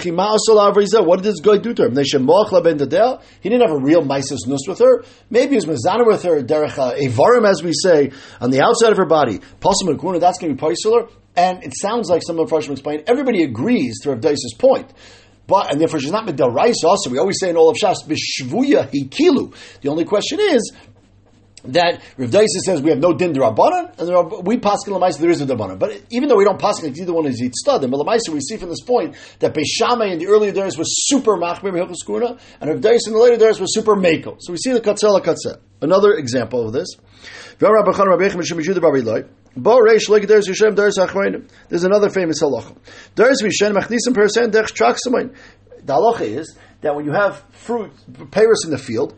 What 1.05 1.17
did 1.17 1.25
this 1.25 1.39
guy 1.41 1.57
do 1.57 1.73
to 1.73 1.83
her? 1.83 1.89
He 1.89 3.49
didn't 3.49 3.67
have 3.67 3.75
a 3.75 3.79
real 3.81 4.05
Mises 4.05 4.45
nus 4.47 4.67
with 4.67 4.79
her. 4.79 5.03
Maybe 5.31 5.49
he 5.49 5.55
was 5.55 5.65
Mazana 5.65 6.05
with 6.05 6.21
her, 6.23 6.43
derech 6.43 6.77
Evarim, 6.99 7.49
as 7.49 7.63
we 7.63 7.73
say, 7.73 8.11
on 8.39 8.51
the 8.51 8.61
outside 8.61 8.91
of 8.91 8.97
her 8.97 9.07
body. 9.07 9.39
Possible 9.59 10.19
that's 10.19 10.37
going 10.37 10.55
to 10.55 10.61
be 10.61 10.61
Paisler. 10.61 11.09
And 11.39 11.63
it 11.63 11.73
sounds 11.73 12.09
like 12.09 12.21
some 12.21 12.37
of 12.37 12.49
the 12.49 12.53
Farshim 12.53 12.71
explain, 12.71 13.03
everybody 13.07 13.43
agrees 13.43 14.01
to 14.01 14.09
Rav 14.09 14.19
Dais's 14.19 14.53
point. 14.59 14.91
But, 15.47 15.71
and 15.71 15.79
therefore 15.79 16.01
she's 16.01 16.11
not 16.11 16.27
Midarais 16.27 16.83
also. 16.83 17.09
We 17.09 17.17
always 17.17 17.39
say 17.39 17.49
in 17.49 17.55
all 17.55 17.69
of 17.69 17.77
Shas, 17.77 18.05
Bishvuya 18.05 18.91
Hikilu. 18.91 19.55
The 19.79 19.89
only 19.89 20.03
question 20.03 20.37
is, 20.41 20.73
that 21.65 22.01
Rav 22.17 22.29
Daisa 22.29 22.59
says 22.63 22.81
we 22.81 22.89
have 22.89 22.99
no 22.99 23.13
din 23.13 23.33
derabanan, 23.33 23.97
and 23.97 24.45
we 24.45 24.57
paskin 24.57 24.93
lemaisa 24.93 25.19
there 25.19 25.29
is 25.29 25.41
a 25.41 25.45
derabanan. 25.45 25.77
But 25.79 26.01
even 26.09 26.29
though 26.29 26.37
we 26.37 26.45
don't 26.45 26.59
paskin 26.59 26.97
either 26.97 27.13
one 27.13 27.25
is 27.25 27.41
yitztad, 27.41 27.83
and 27.83 27.93
lemaisa 27.93 28.29
we 28.29 28.41
see 28.41 28.57
from 28.57 28.69
this 28.69 28.81
point 28.81 29.15
that 29.39 29.53
Beishamay 29.53 30.11
in 30.11 30.19
the 30.19 30.27
earlier 30.27 30.51
days 30.51 30.77
was 30.77 31.07
super 31.07 31.37
machmir 31.37 31.73
hilchus 31.73 32.05
kuna, 32.05 32.37
and 32.61 32.69
Rav 32.69 32.79
Daisa 32.79 33.07
in 33.07 33.13
the 33.13 33.19
later 33.19 33.37
days 33.37 33.59
was 33.59 33.73
super 33.73 33.95
mako. 33.95 34.37
So 34.39 34.53
we 34.53 34.57
see 34.57 34.71
the 34.71 34.81
katzela 34.81 35.21
katzeh. 35.21 35.59
Another 35.81 36.13
example 36.13 36.67
of 36.67 36.73
this. 36.73 36.89
There's 37.57 37.71
another 37.71 37.93
famous 42.09 42.41
halacha. 42.41 42.75
The 45.85 45.93
halacha 45.93 46.21
is 46.21 46.57
that 46.81 46.95
when 46.95 47.05
you 47.05 47.11
have 47.11 47.43
fruit, 47.51 47.91
payros 48.31 48.63
in 48.65 48.71
the 48.71 48.77
field, 48.77 49.13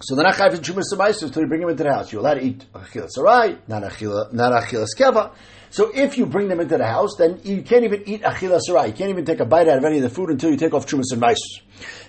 so 0.00 0.14
they're 0.14 0.24
not 0.24 0.34
chayv 0.34 0.58
chumas 0.60 0.84
semaisus 0.92 1.22
until 1.22 1.42
you 1.42 1.48
bring 1.48 1.60
them 1.60 1.70
into 1.70 1.84
the 1.84 1.92
house. 1.92 2.12
You're 2.12 2.20
allowed 2.20 2.34
to 2.34 2.44
eat 2.44 2.64
achila 2.72 3.08
sarai, 3.08 3.58
not 3.68 3.82
achila, 3.82 4.32
not 4.32 4.52
achila 4.52 4.86
skeva. 4.86 5.32
So 5.70 5.90
if 5.94 6.18
you 6.18 6.26
bring 6.26 6.48
them 6.48 6.60
into 6.60 6.78
the 6.78 6.86
house, 6.86 7.16
then 7.18 7.40
you 7.42 7.62
can't 7.62 7.84
even 7.84 8.02
eat 8.06 8.22
achila 8.22 8.60
sarai. 8.60 8.88
You 8.88 8.92
can't 8.92 9.10
even 9.10 9.24
take 9.24 9.40
a 9.40 9.44
bite 9.44 9.68
out 9.68 9.78
of 9.78 9.84
any 9.84 9.96
of 9.96 10.02
the 10.02 10.10
food 10.10 10.30
until 10.30 10.50
you 10.50 10.56
take 10.56 10.74
off 10.74 10.86
chumas 10.86 11.12
and 11.12 11.22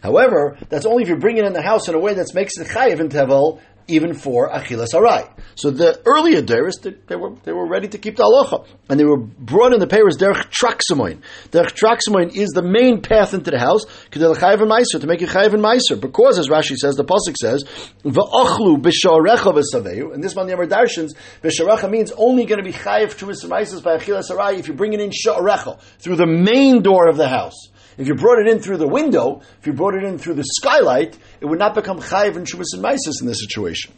However, 0.01 0.57
that's 0.69 0.85
only 0.85 1.03
if 1.03 1.09
you 1.09 1.17
bring 1.17 1.37
it 1.37 1.45
in 1.45 1.53
the 1.53 1.61
house 1.61 1.87
in 1.87 1.95
a 1.95 1.99
way 1.99 2.13
that 2.13 2.33
makes 2.33 2.57
it 2.57 2.67
chayiv 2.67 2.99
in 2.99 3.09
tevel 3.09 3.59
even 3.87 4.13
for 4.13 4.49
Achilas 4.49 4.93
Arai. 4.93 5.29
So 5.55 5.71
the 5.71 6.01
earlier 6.05 6.41
Deris, 6.41 6.81
they, 6.81 6.95
they, 7.07 7.15
were, 7.15 7.35
they 7.43 7.51
were 7.51 7.67
ready 7.67 7.87
to 7.87 7.97
keep 7.97 8.15
the 8.15 8.23
halacha. 8.23 8.67
And 8.89 8.99
they 8.99 9.05
were 9.05 9.17
brought 9.17 9.73
in 9.73 9.79
the 9.79 9.87
papers, 9.87 10.17
Derech 10.17 10.51
Traxamoin. 10.51 11.21
Derech 11.51 11.73
Traxamoin 11.73 12.35
is 12.35 12.49
the 12.49 12.61
main 12.61 13.01
path 13.01 13.33
into 13.33 13.51
the 13.51 13.59
house, 13.59 13.85
to 14.11 15.07
make 15.07 15.21
it 15.21 15.29
Chayiv 15.29 15.53
and 15.53 15.63
Meiser. 15.63 15.99
Because, 15.99 16.39
as 16.39 16.49
Rashi 16.49 16.75
says, 16.75 16.95
the 16.95 17.05
Pasuk 17.05 17.35
says, 17.37 17.63
V'ochlu 18.03 18.81
b'sharecha 18.81 19.53
v'saveyu. 19.53 20.13
And 20.13 20.23
this 20.23 20.35
one, 20.35 20.47
the 20.47 20.53
Darshans, 20.53 21.15
b'sharecha 21.43 21.89
means 21.89 22.11
only 22.11 22.45
going 22.45 22.63
to 22.63 22.65
be 22.65 22.75
Chayiv 22.75 23.17
to 23.19 23.25
Meiser 23.25 23.83
by 23.83 23.97
Achilas 23.97 24.29
Arai 24.31 24.59
if 24.59 24.67
you 24.67 24.73
bring 24.73 24.93
it 24.93 24.99
in 24.99 25.11
Sha'arecha, 25.11 25.79
through 25.99 26.15
the 26.15 26.27
main 26.27 26.81
door 26.81 27.07
of 27.07 27.17
the 27.17 27.27
house. 27.27 27.69
If 27.97 28.07
you 28.07 28.15
brought 28.15 28.39
it 28.39 28.47
in 28.47 28.59
through 28.59 28.77
the 28.77 28.87
window, 28.87 29.41
if 29.59 29.67
you 29.67 29.73
brought 29.73 29.95
it 29.95 30.03
in 30.03 30.17
through 30.17 30.35
the 30.35 30.43
skylight, 30.43 31.17
it 31.39 31.45
would 31.45 31.59
not 31.59 31.75
become 31.75 31.99
chayiv 31.99 32.35
and 32.35 32.45
shumas 32.45 32.73
and 32.73 32.83
maisis 32.83 33.21
in 33.21 33.27
this 33.27 33.39
situation. 33.39 33.93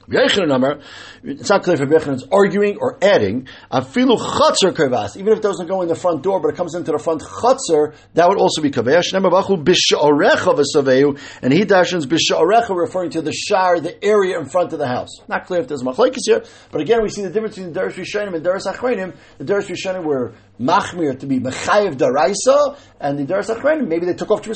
It's 0.09 1.49
not 1.49 1.63
clear 1.63 1.81
if 1.81 2.07
is 2.07 2.25
arguing 2.31 2.77
or 2.77 2.97
adding. 3.01 3.47
Afilu 3.71 4.17
chatzar 4.17 4.73
kavas. 4.73 5.15
Even 5.17 5.33
if 5.33 5.39
it 5.39 5.43
doesn't 5.43 5.67
go 5.67 5.81
in 5.81 5.87
the 5.87 5.95
front 5.95 6.23
door, 6.23 6.39
but 6.39 6.49
it 6.49 6.55
comes 6.55 6.75
into 6.75 6.91
the 6.91 6.99
front 6.99 7.21
chatzar, 7.21 7.95
that 8.13 8.27
would 8.27 8.37
also 8.37 8.61
be 8.61 8.69
kavesh. 8.69 9.13
And 11.41 11.53
he 11.53 11.65
dashens 11.65 12.05
b'sha'arecha, 12.05 12.75
referring 12.75 13.11
to 13.11 13.21
the 13.21 13.31
shar, 13.31 13.79
the 13.79 14.03
area 14.03 14.39
in 14.39 14.45
front 14.45 14.73
of 14.73 14.79
the 14.79 14.87
house. 14.87 15.09
Not 15.27 15.45
clear 15.45 15.61
if 15.61 15.67
there's 15.67 15.83
machlekes 15.83 16.19
here, 16.25 16.43
but 16.71 16.81
again, 16.81 17.01
we 17.01 17.09
see 17.09 17.21
the 17.21 17.29
difference 17.29 17.55
between 17.55 17.73
the 17.73 17.79
Darish 17.79 17.93
Rishonim 17.93 18.35
and 18.35 18.45
Darish 18.45 18.65
Achrenim. 18.65 19.15
The 19.37 19.45
Darish 19.45 19.67
Rishonim 19.67 20.03
were 20.03 20.33
machmir 20.59 21.19
to 21.19 21.25
be 21.25 21.39
mechayev 21.39 21.95
daraisa, 21.95 22.77
and 22.99 23.17
the 23.17 23.25
Darish 23.25 23.53
Achrenim, 23.55 23.87
maybe 23.87 24.05
they 24.05 24.13
took 24.13 24.31
off 24.31 24.41
to 24.41 24.53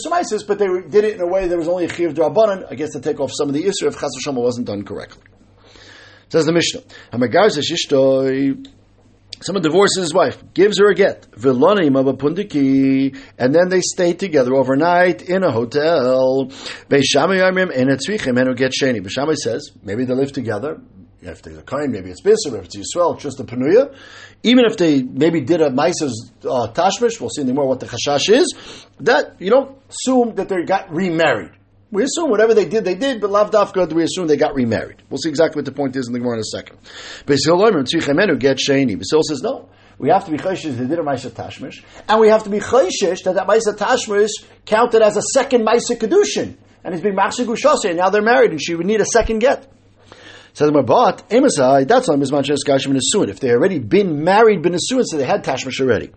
but 0.47 0.59
they 0.59 0.67
did 0.89 1.03
it 1.03 1.15
in 1.15 1.21
a 1.21 1.27
way 1.27 1.47
there 1.47 1.57
was 1.57 1.67
only 1.67 1.85
a 1.85 1.89
chiv 1.89 2.13
darabanan, 2.13 2.65
I 2.69 2.75
guess 2.75 2.91
to 2.91 2.99
take 2.99 3.19
off 3.19 3.31
some 3.33 3.47
of 3.47 3.53
the 3.53 3.63
Isra 3.63 3.87
if 3.87 3.99
Chas 3.99 4.11
wasn't 4.27 4.67
done 4.67 4.83
correctly. 4.83 5.23
Says 6.29 6.45
the 6.45 6.51
Mishnah. 6.51 6.81
Someone 9.39 9.61
divorces 9.61 10.01
his 10.01 10.15
wife, 10.15 10.43
gives 10.55 10.79
her 10.79 10.89
a 10.89 10.95
get, 10.95 11.27
and 11.35 13.55
then 13.55 13.69
they 13.69 13.81
stay 13.81 14.13
together 14.13 14.55
overnight 14.55 15.21
in 15.21 15.43
a 15.43 15.51
hotel. 15.51 16.47
Beishamai 16.89 17.37
says, 19.35 19.71
maybe 19.83 20.05
they 20.05 20.15
live 20.15 20.31
together. 20.31 20.81
If 21.21 21.41
there's 21.41 21.57
a 21.57 21.63
kind, 21.63 21.91
maybe 21.91 22.09
it's 22.09 22.21
Bisr, 22.21 22.57
if 22.57 22.65
it's 22.65 22.77
Yisrael, 22.77 23.19
just 23.19 23.39
a 23.39 23.43
Panuya. 23.43 23.95
Even 24.43 24.65
if 24.65 24.77
they 24.77 25.01
maybe 25.01 25.41
did 25.41 25.61
a 25.61 25.71
Mises 25.71 26.31
uh, 26.43 26.71
Tashmish, 26.71 27.19
we'll 27.19 27.29
see 27.29 27.43
the 27.43 27.53
more 27.53 27.67
what 27.67 27.79
the 27.79 27.87
Chashash 27.87 28.29
is, 28.29 28.53
that 28.99 29.35
you 29.39 29.49
don't 29.49 29.77
assume 29.89 30.35
that 30.35 30.47
they 30.47 30.63
got 30.63 30.91
remarried. 30.91 31.51
We 31.89 32.03
assume 32.03 32.29
whatever 32.29 32.53
they 32.53 32.65
did, 32.65 32.83
they 32.83 32.95
did, 32.95 33.21
but 33.21 33.29
Lav 33.29 33.51
Dafka, 33.51 33.91
we 33.93 34.03
assume 34.03 34.27
they 34.27 34.35
got 34.35 34.55
remarried. 34.55 35.01
We'll 35.09 35.19
see 35.19 35.29
exactly 35.29 35.59
what 35.59 35.65
the 35.65 35.71
point 35.71 35.95
is 35.95 36.07
in 36.07 36.13
the 36.13 36.19
Gemara 36.19 36.35
in 36.35 36.39
a 36.41 36.43
second. 36.43 36.77
Basil 37.25 37.57
get 38.35 38.59
says 38.59 39.41
no. 39.41 39.69
We 39.97 40.09
have 40.09 40.25
to 40.25 40.31
be 40.31 40.37
chayshish 40.37 40.77
they 40.77 40.85
did 40.85 40.99
a 40.99 41.03
Maisa 41.03 41.31
Tashmish, 41.31 41.83
and 42.07 42.19
we 42.19 42.27
have 42.27 42.43
to 42.43 42.49
be 42.49 42.59
chayshish 42.59 43.23
that 43.23 43.35
that 43.35 43.47
Maisa 43.47 43.75
Tashmish 43.75 44.29
counted 44.65 45.01
as 45.01 45.17
a 45.17 45.21
second 45.21 45.65
Maisa 45.65 45.97
Kedushin, 45.97 46.57
and 46.83 46.93
it's 46.93 47.01
being 47.01 47.15
Gushase, 47.15 47.85
and 47.85 47.97
now 47.97 48.09
they're 48.09 48.21
married, 48.21 48.51
and 48.51 48.61
she 48.61 48.75
would 48.75 48.85
need 48.85 49.01
a 49.01 49.05
second 49.05 49.39
get. 49.39 49.67
Says 50.57 50.71
my 50.71 50.81
but 50.81 51.29
Emasai, 51.29 51.87
that's 51.87 52.09
not 52.09 52.17
Mizman 52.17 52.41
Gashim 52.41 52.87
and 52.87 53.29
If 53.29 53.39
they 53.39 53.51
already 53.51 53.77
been 53.77 54.23
married, 54.23 54.63
been 54.63 54.73
Nesuin, 54.73 55.03
so 55.05 55.17
they 55.17 55.23
had 55.23 55.43
Tashmish 55.43 55.79
already. 55.79 56.07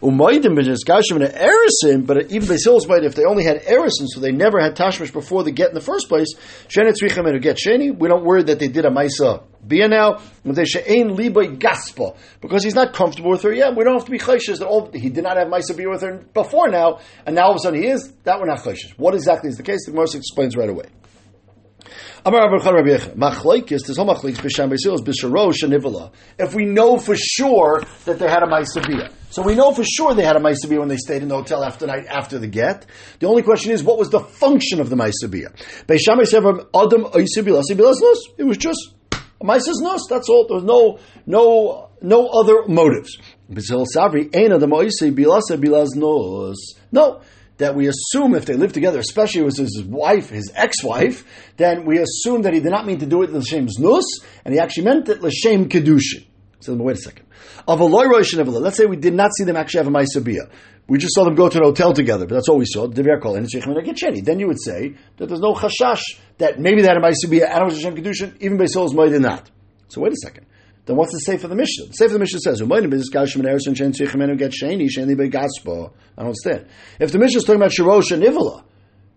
Umaydim 0.00 0.54
been 0.54 0.66
Gashim 0.66 1.16
and 1.16 1.24
Erisin, 1.24 2.06
but 2.06 2.30
even 2.30 2.46
Basil's 2.46 2.86
might, 2.86 3.02
if 3.02 3.16
they 3.16 3.24
only 3.24 3.42
had 3.42 3.60
Erisin, 3.62 4.06
so 4.06 4.20
they 4.20 4.30
never 4.30 4.60
had 4.60 4.76
Tashmish 4.76 5.12
before 5.12 5.42
they 5.42 5.50
get 5.50 5.70
in 5.70 5.74
the 5.74 5.80
first 5.80 6.08
place, 6.08 6.32
and 6.76 7.42
get 7.42 7.56
Sheni, 7.56 7.98
we 7.98 8.08
don't 8.08 8.24
worry 8.24 8.44
that 8.44 8.60
they 8.60 8.68
did 8.68 8.84
a 8.84 8.90
Maisa 8.90 9.42
Bia 9.66 9.88
now, 9.88 10.20
gaspa, 10.46 12.16
because 12.40 12.62
he's 12.62 12.76
not 12.76 12.92
comfortable 12.92 13.30
with 13.30 13.42
her 13.42 13.52
yet. 13.52 13.74
We 13.74 13.82
don't 13.82 13.94
have 13.94 14.04
to 14.04 14.12
be 14.12 14.20
chayshes 14.20 14.60
that 14.60 14.68
all, 14.68 14.92
he 14.92 15.08
did 15.08 15.24
not 15.24 15.36
have 15.36 15.48
Maisa 15.48 15.76
Bia 15.76 15.90
with 15.90 16.02
her 16.02 16.18
before 16.34 16.68
now, 16.68 17.00
and 17.26 17.34
now 17.34 17.46
all 17.46 17.50
of 17.50 17.56
a 17.56 17.58
sudden 17.58 17.82
he 17.82 17.88
is, 17.88 18.12
that 18.22 18.38
we're 18.38 18.46
not 18.46 18.60
chayshes. 18.60 18.96
What 18.96 19.16
exactly 19.16 19.50
is 19.50 19.56
the 19.56 19.64
case? 19.64 19.86
The 19.86 19.90
Gemara 19.90 20.06
explains 20.14 20.54
right 20.56 20.70
away. 20.70 20.84
If 26.38 26.54
we 26.54 26.64
know 26.64 26.98
for 26.98 27.14
sure 27.16 27.82
that 28.04 28.18
they 28.18 28.28
had 28.28 28.42
a 28.42 28.46
Maisabiyah. 28.46 29.12
So 29.30 29.42
we 29.42 29.54
know 29.54 29.72
for 29.72 29.84
sure 29.84 30.14
they 30.14 30.24
had 30.24 30.36
a 30.36 30.40
Maisabiyah 30.40 30.78
when 30.78 30.88
they 30.88 30.96
stayed 30.96 31.22
in 31.22 31.28
the 31.28 31.36
hotel 31.36 31.62
after 31.62 31.86
night 31.86 32.06
after 32.06 32.38
the 32.38 32.46
get. 32.46 32.86
The 33.20 33.26
only 33.26 33.42
question 33.42 33.72
is, 33.72 33.82
what 33.82 33.98
was 33.98 34.10
the 34.10 34.20
function 34.20 34.80
of 34.80 34.88
the 34.90 34.96
Maisabiyah? 34.96 35.54
It 38.38 38.44
was 38.44 38.56
just 38.56 38.94
a 39.40 39.44
Maisas 39.44 40.08
that's 40.08 40.28
all. 40.28 40.46
There 40.48 40.56
was 40.56 40.64
no, 40.64 40.98
no, 41.26 41.90
no 42.00 42.26
other 42.28 42.66
motives. 42.66 43.16
No 46.92 47.20
that 47.58 47.74
we 47.74 47.88
assume 47.88 48.34
if 48.34 48.46
they 48.46 48.54
live 48.54 48.72
together, 48.72 48.98
especially 48.98 49.42
with 49.42 49.56
his 49.58 49.82
wife, 49.84 50.30
his 50.30 50.50
ex-wife, 50.54 51.24
then 51.56 51.84
we 51.84 51.98
assume 51.98 52.42
that 52.42 52.54
he 52.54 52.60
did 52.60 52.70
not 52.70 52.86
mean 52.86 52.98
to 52.98 53.06
do 53.06 53.22
it 53.22 53.30
l'shem 53.30 53.68
znus, 53.68 54.04
and 54.44 54.54
he 54.54 54.60
actually 54.60 54.84
meant 54.84 55.08
it 55.08 55.22
l'shem 55.22 55.68
kedushin. 55.68 56.26
So 56.60 56.74
wait 56.74 56.96
a 56.96 57.00
second. 57.00 57.26
Of 57.66 57.80
a 57.80 57.84
let's 57.84 58.76
say 58.76 58.86
we 58.86 58.96
did 58.96 59.14
not 59.14 59.30
see 59.36 59.44
them 59.44 59.56
actually 59.56 59.84
have 59.84 59.88
a 59.88 59.90
ma'isabiyah. 59.90 60.50
We 60.88 60.98
just 60.98 61.14
saw 61.14 61.24
them 61.24 61.34
go 61.34 61.48
to 61.48 61.58
an 61.58 61.64
hotel 61.64 61.92
together, 61.92 62.26
but 62.26 62.34
that's 62.36 62.48
all 62.48 62.56
we 62.56 62.64
saw. 62.66 62.86
Then 62.86 63.04
you 63.04 64.46
would 64.46 64.62
say 64.62 64.94
that 65.18 65.26
there's 65.26 65.40
no 65.40 65.54
chashash 65.54 66.00
that 66.38 66.58
maybe 66.58 66.80
they 66.80 66.88
had 66.88 66.96
a 66.96 67.00
ma'isabiyah 67.00 67.50
and 67.50 67.62
it 67.62 67.64
was 67.64 67.74
Hashem 67.74 67.96
kedushin, 67.96 68.40
even 68.40 68.56
Beisol's 68.56 68.94
might 68.94 69.12
not. 69.12 69.50
So 69.88 70.00
wait 70.00 70.12
a 70.12 70.16
second 70.16 70.46
then 70.88 70.96
what's 70.96 71.12
the 71.12 71.18
say 71.18 71.36
for 71.36 71.48
the 71.48 71.54
Mishnah? 71.54 71.88
The 71.88 71.92
say 71.92 72.06
for 72.06 72.14
the 72.14 72.18
Mishnah 72.18 72.40
says, 72.40 72.62
Gashman 72.62 73.46
Arizona 73.46 73.76
Shansu 73.76 74.08
Khenu 74.08 74.38
get 74.38 74.54
Shane, 74.54 74.88
Shane 74.88 75.14
Big 75.14 75.30
Gaspa. 75.30 75.92
I 76.16 76.22
don't 76.22 76.28
understand. 76.28 76.66
If 76.98 77.12
the 77.12 77.18
Mishnah 77.18 77.38
is 77.38 77.44
talking 77.44 77.60
about 77.60 77.72
Shirosh 77.72 78.10
and 78.10 78.22
Nivola, 78.22 78.64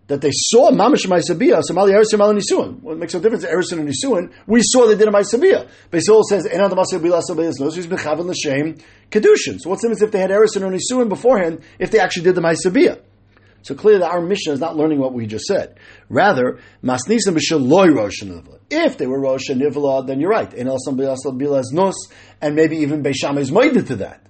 that 0.08 0.20
they 0.20 0.32
saw 0.32 0.70
Mamash 0.70 1.06
Maisabiyah, 1.06 1.62
so 1.62 1.72
Mali 1.72 1.92
Erisin 1.92 2.18
Mali 2.18 2.38
Nisuan. 2.42 2.82
Well, 2.82 2.94
it 2.94 2.98
makes 2.98 3.14
no 3.14 3.20
difference, 3.20 3.46
Erisin 3.46 3.78
and 3.78 3.88
Nisuan. 3.88 4.30
We 4.46 4.60
saw 4.62 4.86
they 4.86 4.96
did 4.96 5.08
a 5.08 5.10
Maisabiyah. 5.10 5.66
Basil 5.90 6.22
says, 6.24 6.46
Enad 6.46 6.72
Maisabiyah 6.72 7.22
Sabayas 7.26 7.58
knows 7.58 7.74
he's 7.74 7.86
been 7.86 7.96
Chavin 7.96 8.26
L'Shem 8.26 8.74
Kedushin. 9.10 9.58
So 9.58 9.70
what's 9.70 9.80
the 9.80 9.88
difference 9.88 10.02
if 10.02 10.10
they 10.10 10.18
had 10.18 10.28
Erisin 10.28 10.60
or 10.60 10.70
Nisuan 10.76 11.08
beforehand, 11.08 11.62
if 11.78 11.90
they 11.90 12.00
actually 12.00 12.24
did 12.24 12.34
the 12.34 12.42
Maisabiyah? 12.42 13.00
So 13.62 13.74
clearly 13.74 14.02
our 14.02 14.20
Mishnah 14.20 14.52
is 14.52 14.60
not 14.60 14.76
learning 14.76 14.98
what 14.98 15.14
we 15.14 15.26
just 15.26 15.46
said. 15.46 15.78
Rather, 16.08 16.58
If 16.84 17.00
they 18.98 19.06
were 19.06 19.20
Rosh 19.20 19.50
Nivla, 19.50 20.06
then 20.06 20.20
you're 20.20 20.30
right. 20.30 20.50
And 20.50 20.60
In 20.60 20.68
El 20.68 20.76
Bilaz 20.76 21.72
Nus, 21.72 21.94
and 22.40 22.54
maybe 22.54 22.76
even 22.78 23.02
Beisham 23.02 23.38
is 23.38 23.50
minded 23.50 23.88
to 23.88 23.96
that. 23.96 24.20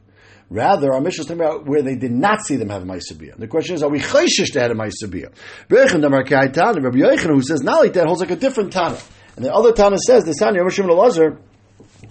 Rather, 0.50 0.92
our 0.92 1.00
Mishnah 1.00 1.22
is 1.22 1.26
talking 1.28 1.40
about 1.40 1.66
where 1.66 1.80
they 1.80 1.96
did 1.96 2.12
not 2.12 2.44
see 2.44 2.56
them 2.56 2.68
have 2.68 2.82
a 2.82 2.84
Maisabiyah. 2.84 3.38
The 3.38 3.48
question 3.48 3.74
is, 3.74 3.82
are 3.82 3.88
we 3.88 4.00
chayshish 4.00 4.52
to 4.52 4.60
have 4.60 4.70
a 4.70 4.74
Maisabiyah? 4.74 5.32
Rabbi 5.70 6.98
Yochanan, 6.98 7.34
who 7.34 7.42
says 7.42 7.62
not 7.62 7.80
like 7.80 7.94
that, 7.94 8.06
holds 8.06 8.20
like 8.20 8.32
a 8.32 8.36
different 8.36 8.70
Tana. 8.70 8.98
And 9.36 9.46
the 9.46 9.54
other 9.54 9.72
Tana 9.72 9.96
says, 9.96 10.24
the 10.24 10.34
Tana, 10.34 10.58
Yom 10.58 10.68
Shimon 10.68 10.90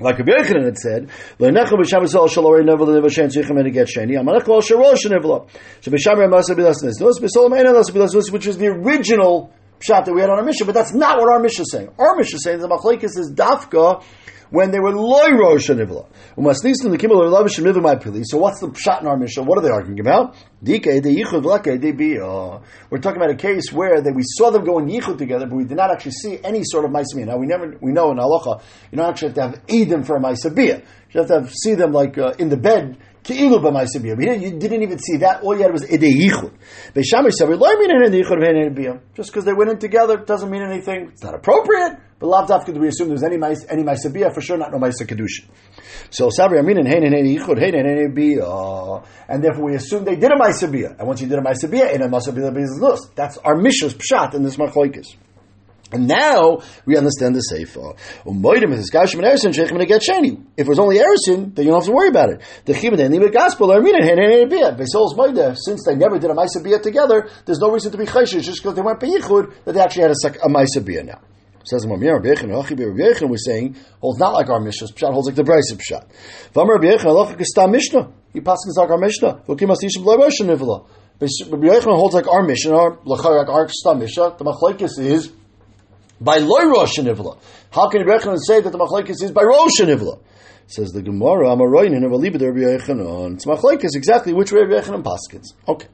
like 0.02 0.18
Rabbi 0.18 0.32
Yochanan 0.32 0.66
had 0.66 0.78
said, 0.78 1.10
"Le'necha 1.40 1.72
b'Shabbos 1.72 2.16
al 2.16 2.28
shalorei 2.28 2.64
nevel 2.64 2.88
le'vashen 2.88 3.28
tzichem 3.28 3.60
and 3.60 3.74
get 3.74 3.88
sheni. 3.88 4.20
Amalek 4.20 4.48
al 4.48 4.62
sharosh 4.62 5.06
nevela. 5.06 5.48
So 5.82 5.92
b'Shabbat 5.92 6.30
masa 6.30 6.56
b'lasnes 6.56 7.00
nos 7.00 7.20
b'Solom 7.20 7.58
ein 7.58 7.68
alas 7.68 7.90
b'lasnes, 7.90 8.32
which 8.32 8.48
is 8.48 8.58
the 8.58 8.68
original 8.68 9.54
shot 9.80 10.06
that 10.06 10.14
we 10.14 10.22
had 10.22 10.30
on 10.30 10.40
our 10.40 10.44
mission. 10.44 10.66
But 10.66 10.74
that's 10.74 10.94
not 10.94 11.20
what 11.20 11.32
our 11.32 11.40
mission 11.40 11.64
is 11.64 11.72
saying. 11.72 11.90
Our 11.98 12.16
mission 12.16 12.36
is 12.36 12.44
saying 12.44 12.60
the 12.60 12.68
machlekes 12.68 13.18
is 13.18 13.32
dafka 13.34 14.04
when 14.52 14.70
they 14.70 14.80
were 14.80 14.92
loy 14.92 15.32
rosh 15.32 15.70
nivla. 15.70 16.06
So 18.26 18.38
what's 18.38 18.60
the 18.60 18.74
shot 18.78 19.02
in 19.02 19.08
our 19.08 19.18
mission? 19.18 19.46
What 19.46 19.58
are 19.58 19.62
they 19.62 19.70
arguing 19.70 20.00
about? 20.00 20.36
We're 20.62 20.80
talking 23.00 23.18
about 23.18 23.32
a 23.32 23.36
case 23.36 23.72
where 23.72 24.02
they, 24.02 24.12
we 24.12 24.24
saw 24.24 24.52
them 24.52 24.64
going 24.64 24.88
yichud 24.88 25.18
together, 25.18 25.48
but 25.48 25.56
we 25.56 25.64
did 25.64 25.78
not 25.78 25.90
actually 25.90 26.12
see 26.12 26.38
any 26.44 26.62
sort 26.64 26.86
of 26.86 26.92
ma'asabiyah. 26.92 27.26
Now 27.28 27.38
we 27.38 27.48
never 27.48 27.76
we 27.82 27.92
know 27.92 28.12
in 28.12 28.18
halacha 28.18 28.62
you 28.92 28.98
don't 28.98 29.10
actually 29.10 29.30
have 29.30 29.36
to 29.36 29.42
have 29.42 29.66
edim 29.68 30.06
for 30.06 30.18
a 30.18 30.20
ma'asabiyah. 30.20 30.86
You 31.12 31.20
have 31.20 31.28
to 31.28 31.34
have, 31.42 31.54
see 31.54 31.74
them 31.74 31.92
like 31.92 32.18
uh, 32.18 32.34
in 32.38 32.50
the 32.50 32.58
bed 32.58 32.98
Ki'ilu 33.24 33.60
b'maisabiyah. 33.60 34.18
We 34.18 34.26
didn't, 34.26 34.42
you 34.42 34.60
didn't 34.60 34.82
even 34.82 34.98
see 34.98 35.18
that. 35.18 35.44
All 35.44 35.56
you 35.56 35.62
had 35.62 35.72
was 35.72 35.84
idei 35.84 36.12
yichud. 36.12 36.52
Beishamish 36.94 37.34
said, 37.34 37.50
"Lo 37.50 37.76
mean 37.78 37.92
any 37.92 38.22
yichud 38.22 39.00
Just 39.16 39.32
because 39.32 39.46
they 39.46 39.54
went 39.54 39.70
in 39.70 39.78
together 39.78 40.18
doesn't 40.18 40.50
mean 40.50 40.64
anything. 40.64 41.10
It's 41.10 41.24
not 41.24 41.36
appropriate. 41.36 42.00
But 42.22 42.28
lav 42.28 42.48
dafka 42.48 42.80
we 42.80 42.88
assume 42.88 43.08
there's 43.08 43.24
any 43.24 43.38
mais 43.38 43.66
any 43.68 43.82
maisabiyah 43.82 44.32
for 44.32 44.42
sure, 44.42 44.56
not 44.56 44.72
no 44.72 44.78
maisa 44.78 45.08
kedusha. 45.08 45.44
So 46.12 46.30
sabri 46.30 46.60
amin 46.60 46.78
and 46.78 46.88
hein 46.88 47.04
and 47.04 47.16
yichud 47.16 47.60
hein 47.60 47.74
and 47.74 48.16
biyah, 48.16 49.04
and 49.28 49.44
therefore 49.44 49.66
we 49.66 49.76
assume 49.76 50.06
they 50.06 50.18
did 50.18 50.32
a 50.32 50.36
maisabiyah. 50.36 51.00
And 51.00 51.08
once 51.08 51.20
you 51.22 51.28
did 51.28 51.40
a 51.40 51.42
maisabiyah, 51.42 51.96
in 51.96 52.04
a 52.04 52.08
maisabiyah 52.08 52.56
is 52.58 53.10
That's 53.16 53.38
our 53.38 53.56
mishas 53.56 53.96
pshat 53.96 54.36
in 54.36 54.44
this 54.44 54.58
machlokes. 54.58 55.08
And 55.94 56.08
now 56.08 56.60
we 56.86 56.96
understand 56.96 57.36
the 57.36 57.42
Sefer. 57.42 57.96
If 60.58 60.66
it 60.66 60.68
was 60.68 60.80
only 60.80 61.00
Erison, 61.00 61.54
then 61.54 61.66
you 61.66 61.72
don't 61.72 61.82
have 61.82 61.86
to 61.88 61.92
worry 61.92 62.08
about 62.08 62.30
it. 62.30 62.42
The 62.64 62.74
Chimad 62.74 63.34
gospel 63.34 63.68
since 65.56 65.84
they 65.86 65.96
never 65.96 66.18
did 66.18 66.30
a 66.30 66.34
Maisa 66.34 66.82
together, 66.82 67.30
there's 67.46 67.60
no 67.60 67.72
reason 67.72 67.92
to 67.92 67.98
be 67.98 68.06
Chayshish 68.06 68.44
just 68.44 68.64
because 68.64 68.76
they 68.76 68.82
went 68.82 69.02
Beyichud 69.02 69.66
that 69.66 69.74
they 69.74 69.82
actually 69.82 70.04
had 70.04 70.12
a, 70.12 70.30
a 70.46 70.50
Maisa 70.50 71.04
now. 71.04 71.20
Says 71.64 71.86
Mamir 71.86 72.14
Rabbi 72.16 72.30
Yechon, 72.30 73.30
was 73.30 73.46
saying, 73.46 73.76
holds 74.00 74.20
not 74.20 74.34
like 74.34 74.50
our 74.50 74.60
Mishnah, 74.60 74.88
Pshat 74.88 75.14
holds 75.14 75.28
like 75.28 75.36
the 75.36 75.44
Brisa 75.44 75.78
Pshat. 75.78 76.08
Vamar 76.54 76.82
Rabbi 76.82 76.96
Yechon, 76.96 77.06
halacha 77.06 77.38
kistam 77.38 77.72
Mishnah. 77.72 78.12
He 78.34 78.42
passes 78.42 78.76
like 78.78 78.90
our 78.90 78.98
Mishnah. 78.98 79.44
V'kim 79.48 79.70
asishim 79.70 80.04
lo 80.04 80.18
Rosh 80.18 80.40
Nivla. 80.42 80.88
Rabbi 81.22 81.68
Yechon 81.68 81.96
holds 81.96 82.16
like 82.16 82.28
our 82.28 82.42
Mishnah, 82.44 82.98
like 83.06 83.26
our 83.26 83.70
Stam 83.70 84.00
Mishnah. 84.00 84.36
The 84.38 84.44
Machlekes 84.44 85.00
is 85.00 85.32
by 86.20 86.38
loy 86.38 86.66
Rosh 86.66 86.98
Nivla. 86.98 87.38
How 87.72 87.90
can 87.90 88.02
Rebbe 88.02 88.38
say 88.38 88.62
that 88.62 88.72
the 88.72 88.78
machlekes 88.78 89.22
is 89.24 89.32
by 89.32 89.44
Rosh 89.44 89.80
Nivla? 89.82 90.20
Says 90.68 90.92
the 90.92 91.02
Gemara, 91.02 91.48
Amaroin 91.48 91.96
and 91.96 92.06
Avaliba 92.06 92.42
Rabbi 92.42 92.60
Yechanan. 92.60 93.36
It's 93.36 93.46
machlekes 93.46 93.96
exactly 93.96 94.34
which 94.34 94.52
way 94.52 94.62
Rabbi 94.62 94.82
Yechanan 94.82 95.04
paskins. 95.04 95.54
Okay. 95.68 95.88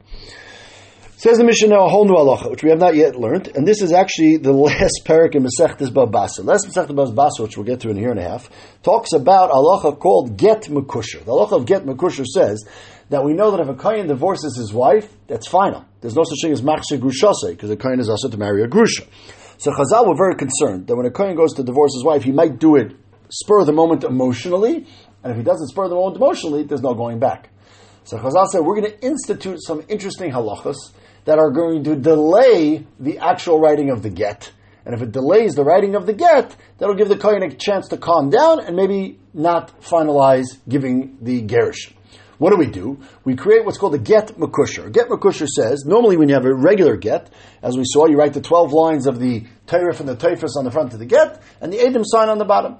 Says 1.18 1.38
the 1.38 1.42
Mishnah 1.42 1.70
now 1.70 1.86
a 1.86 1.88
whole 1.88 2.04
new 2.04 2.14
halacha, 2.14 2.48
which 2.48 2.62
we 2.62 2.70
have 2.70 2.78
not 2.78 2.94
yet 2.94 3.16
learned, 3.16 3.48
and 3.48 3.66
this 3.66 3.82
is 3.82 3.90
actually 3.90 4.36
the 4.36 4.52
last 4.68 5.00
parak 5.04 5.34
in 5.34 5.42
Masechtas 5.42 5.88
Babasa. 5.88 6.44
Last 6.44 6.68
Masechtas 6.68 6.94
Babasa, 6.94 7.42
which 7.42 7.56
we'll 7.56 7.66
get 7.66 7.80
to 7.80 7.90
in 7.90 7.98
a 7.98 8.00
year 8.00 8.12
and 8.12 8.20
a 8.20 8.22
half, 8.22 8.48
talks 8.84 9.12
about 9.12 9.50
halacha 9.50 9.98
called 9.98 10.36
get 10.36 10.66
mekusher. 10.66 11.24
The 11.24 11.32
halacha 11.32 11.54
of 11.54 11.66
get 11.66 11.84
mekusher 11.84 12.24
says 12.24 12.64
that 13.10 13.24
we 13.24 13.32
know 13.32 13.50
that 13.50 13.58
if 13.58 13.68
a 13.68 13.74
kohen 13.74 14.06
divorces 14.06 14.56
his 14.56 14.72
wife, 14.72 15.12
that's 15.26 15.48
final. 15.48 15.84
There's 16.00 16.14
no 16.14 16.22
such 16.22 16.38
thing 16.40 16.52
as 16.52 16.62
machshir 16.62 17.00
grushase, 17.00 17.50
because 17.50 17.70
a 17.70 17.76
kohen 17.76 17.98
is 17.98 18.08
also 18.08 18.28
to 18.28 18.36
marry 18.36 18.62
a 18.62 18.68
grusha. 18.68 19.04
So 19.56 19.72
Chazal 19.72 20.06
were 20.06 20.14
very 20.14 20.36
concerned 20.36 20.86
that 20.86 20.94
when 20.94 21.04
a 21.04 21.10
kohen 21.10 21.34
goes 21.34 21.52
to 21.54 21.64
divorce 21.64 21.94
his 21.94 22.04
wife, 22.04 22.22
he 22.22 22.30
might 22.30 22.60
do 22.60 22.76
it 22.76 22.94
spur 23.28 23.58
of 23.58 23.66
the 23.66 23.72
moment 23.72 24.04
emotionally, 24.04 24.86
and 25.24 25.32
if 25.32 25.36
he 25.36 25.42
doesn't 25.42 25.66
spur 25.66 25.82
of 25.82 25.90
the 25.90 25.96
moment 25.96 26.14
emotionally, 26.14 26.62
there's 26.62 26.80
no 26.80 26.94
going 26.94 27.18
back. 27.18 27.50
So 28.08 28.16
Chazal 28.16 28.46
said, 28.46 28.60
we're 28.60 28.80
going 28.80 28.90
to 28.90 29.04
institute 29.04 29.58
some 29.62 29.84
interesting 29.86 30.30
halachas 30.30 30.76
that 31.26 31.38
are 31.38 31.50
going 31.50 31.84
to 31.84 31.94
delay 31.94 32.86
the 32.98 33.18
actual 33.18 33.60
writing 33.60 33.90
of 33.90 34.02
the 34.02 34.08
get. 34.08 34.50
And 34.86 34.94
if 34.94 35.02
it 35.02 35.12
delays 35.12 35.54
the 35.54 35.62
writing 35.62 35.94
of 35.94 36.06
the 36.06 36.14
get, 36.14 36.56
that'll 36.78 36.94
give 36.94 37.10
the 37.10 37.18
Kohen 37.18 37.42
a 37.42 37.54
chance 37.54 37.88
to 37.88 37.98
calm 37.98 38.30
down 38.30 38.60
and 38.60 38.74
maybe 38.74 39.20
not 39.34 39.82
finalize 39.82 40.56
giving 40.66 41.18
the 41.20 41.42
gerish. 41.42 41.92
What 42.38 42.48
do 42.48 42.56
we 42.56 42.68
do? 42.68 42.98
We 43.24 43.36
create 43.36 43.66
what's 43.66 43.76
called 43.76 43.94
a 43.94 43.98
get 43.98 44.38
makusher. 44.38 44.90
Get 44.90 45.10
makusher 45.10 45.46
says, 45.46 45.84
normally 45.84 46.16
when 46.16 46.30
you 46.30 46.34
have 46.34 46.46
a 46.46 46.54
regular 46.54 46.96
get, 46.96 47.28
as 47.62 47.76
we 47.76 47.84
saw, 47.84 48.06
you 48.06 48.16
write 48.16 48.32
the 48.32 48.40
12 48.40 48.72
lines 48.72 49.06
of 49.06 49.20
the 49.20 49.44
Tayrif 49.66 50.00
and 50.00 50.08
the 50.08 50.16
Taifus 50.16 50.56
on 50.56 50.64
the 50.64 50.70
front 50.70 50.94
of 50.94 50.98
the 50.98 51.04
get, 51.04 51.42
and 51.60 51.70
the 51.70 51.86
Adam 51.86 52.04
sign 52.06 52.30
on 52.30 52.38
the 52.38 52.46
bottom. 52.46 52.78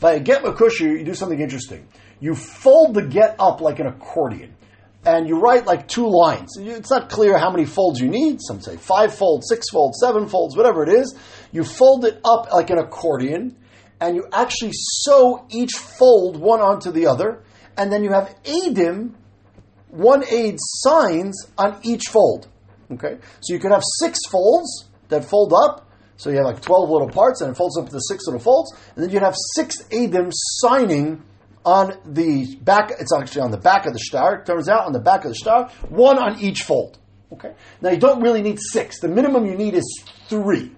By 0.00 0.14
a 0.14 0.20
get 0.20 0.42
makusher, 0.42 0.98
you 0.98 1.04
do 1.04 1.12
something 1.12 1.38
interesting. 1.38 1.86
You 2.18 2.34
fold 2.34 2.94
the 2.94 3.02
get 3.02 3.36
up 3.38 3.60
like 3.60 3.78
an 3.78 3.86
accordion 3.86 4.54
and 5.04 5.26
you 5.28 5.38
write 5.38 5.66
like 5.66 5.88
two 5.88 6.08
lines. 6.08 6.56
It's 6.58 6.90
not 6.90 7.08
clear 7.08 7.38
how 7.38 7.50
many 7.50 7.64
folds 7.64 8.00
you 8.00 8.08
need. 8.08 8.40
Some 8.40 8.60
say 8.60 8.76
five 8.76 9.14
folds, 9.14 9.46
six 9.48 9.70
folds, 9.70 9.98
seven 10.00 10.28
folds, 10.28 10.56
whatever 10.56 10.82
it 10.82 10.90
is. 10.90 11.16
You 11.52 11.64
fold 11.64 12.04
it 12.04 12.20
up 12.24 12.52
like 12.52 12.70
an 12.70 12.78
accordion, 12.78 13.56
and 14.00 14.14
you 14.16 14.26
actually 14.32 14.72
sew 14.72 15.46
each 15.50 15.72
fold 15.72 16.36
one 16.36 16.60
onto 16.60 16.90
the 16.90 17.06
other, 17.06 17.42
and 17.76 17.92
then 17.92 18.04
you 18.04 18.12
have 18.12 18.34
adim, 18.44 19.14
one 19.88 20.24
aid 20.30 20.56
signs 20.58 21.46
on 21.56 21.80
each 21.82 22.04
fold. 22.08 22.48
Okay, 22.92 23.18
so 23.40 23.54
you 23.54 23.60
could 23.60 23.72
have 23.72 23.82
six 24.00 24.18
folds 24.28 24.86
that 25.08 25.24
fold 25.24 25.52
up. 25.52 25.86
So 26.16 26.28
you 26.28 26.36
have 26.36 26.44
like 26.44 26.60
twelve 26.60 26.90
little 26.90 27.08
parts, 27.08 27.40
and 27.40 27.50
it 27.50 27.56
folds 27.56 27.78
up 27.78 27.88
to 27.88 27.98
six 28.08 28.26
little 28.26 28.40
folds, 28.40 28.72
and 28.94 29.02
then 29.02 29.10
you'd 29.10 29.22
have 29.22 29.36
six 29.54 29.82
adim 29.84 30.30
signing 30.32 31.22
on 31.64 31.98
the 32.04 32.56
back, 32.56 32.92
it's 32.98 33.12
actually 33.14 33.42
on 33.42 33.50
the 33.50 33.58
back 33.58 33.86
of 33.86 33.92
the 33.92 33.98
star. 33.98 34.36
It 34.36 34.46
turns 34.46 34.68
out 34.68 34.86
on 34.86 34.92
the 34.92 35.00
back 35.00 35.24
of 35.24 35.30
the 35.30 35.34
star, 35.34 35.68
one 35.88 36.18
on 36.18 36.40
each 36.40 36.62
fold. 36.62 36.98
Okay. 37.32 37.52
Now 37.80 37.90
you 37.90 37.98
don't 37.98 38.22
really 38.22 38.42
need 38.42 38.58
six. 38.60 39.00
The 39.00 39.08
minimum 39.08 39.46
you 39.46 39.54
need 39.54 39.74
is 39.74 40.04
three, 40.28 40.72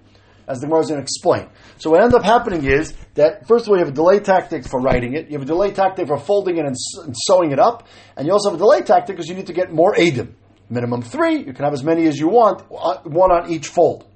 as 0.47 0.59
the 0.59 0.67
Gemara 0.67 0.81
is 0.81 0.89
going 0.89 0.99
to 0.99 1.03
explain. 1.03 1.49
So 1.77 1.89
what 1.89 2.01
ends 2.01 2.13
up 2.13 2.23
happening 2.23 2.65
is 2.65 2.93
that 3.15 3.47
first 3.47 3.65
of 3.65 3.69
all 3.69 3.77
you 3.77 3.83
have 3.83 3.93
a 3.93 3.95
delay 3.95 4.19
tactic 4.19 4.67
for 4.67 4.79
writing 4.79 5.13
it, 5.15 5.27
you 5.27 5.33
have 5.33 5.41
a 5.41 5.45
delay 5.45 5.71
tactic 5.71 6.07
for 6.07 6.17
folding 6.17 6.57
it 6.57 6.65
and, 6.65 6.75
and 7.03 7.15
sewing 7.17 7.51
it 7.51 7.59
up, 7.59 7.87
and 8.15 8.27
you 8.27 8.33
also 8.33 8.49
have 8.49 8.55
a 8.55 8.61
delay 8.61 8.81
tactic 8.81 9.15
because 9.15 9.27
you 9.27 9.35
need 9.35 9.47
to 9.47 9.53
get 9.53 9.71
more 9.73 9.95
adim. 9.95 10.33
Minimum 10.69 11.01
three. 11.01 11.37
You 11.37 11.53
can 11.53 11.65
have 11.65 11.73
as 11.73 11.83
many 11.83 12.07
as 12.07 12.19
you 12.19 12.27
want, 12.27 12.63
uh, 12.71 12.97
one 13.03 13.31
on 13.31 13.51
each 13.51 13.67
fold. 13.67 14.07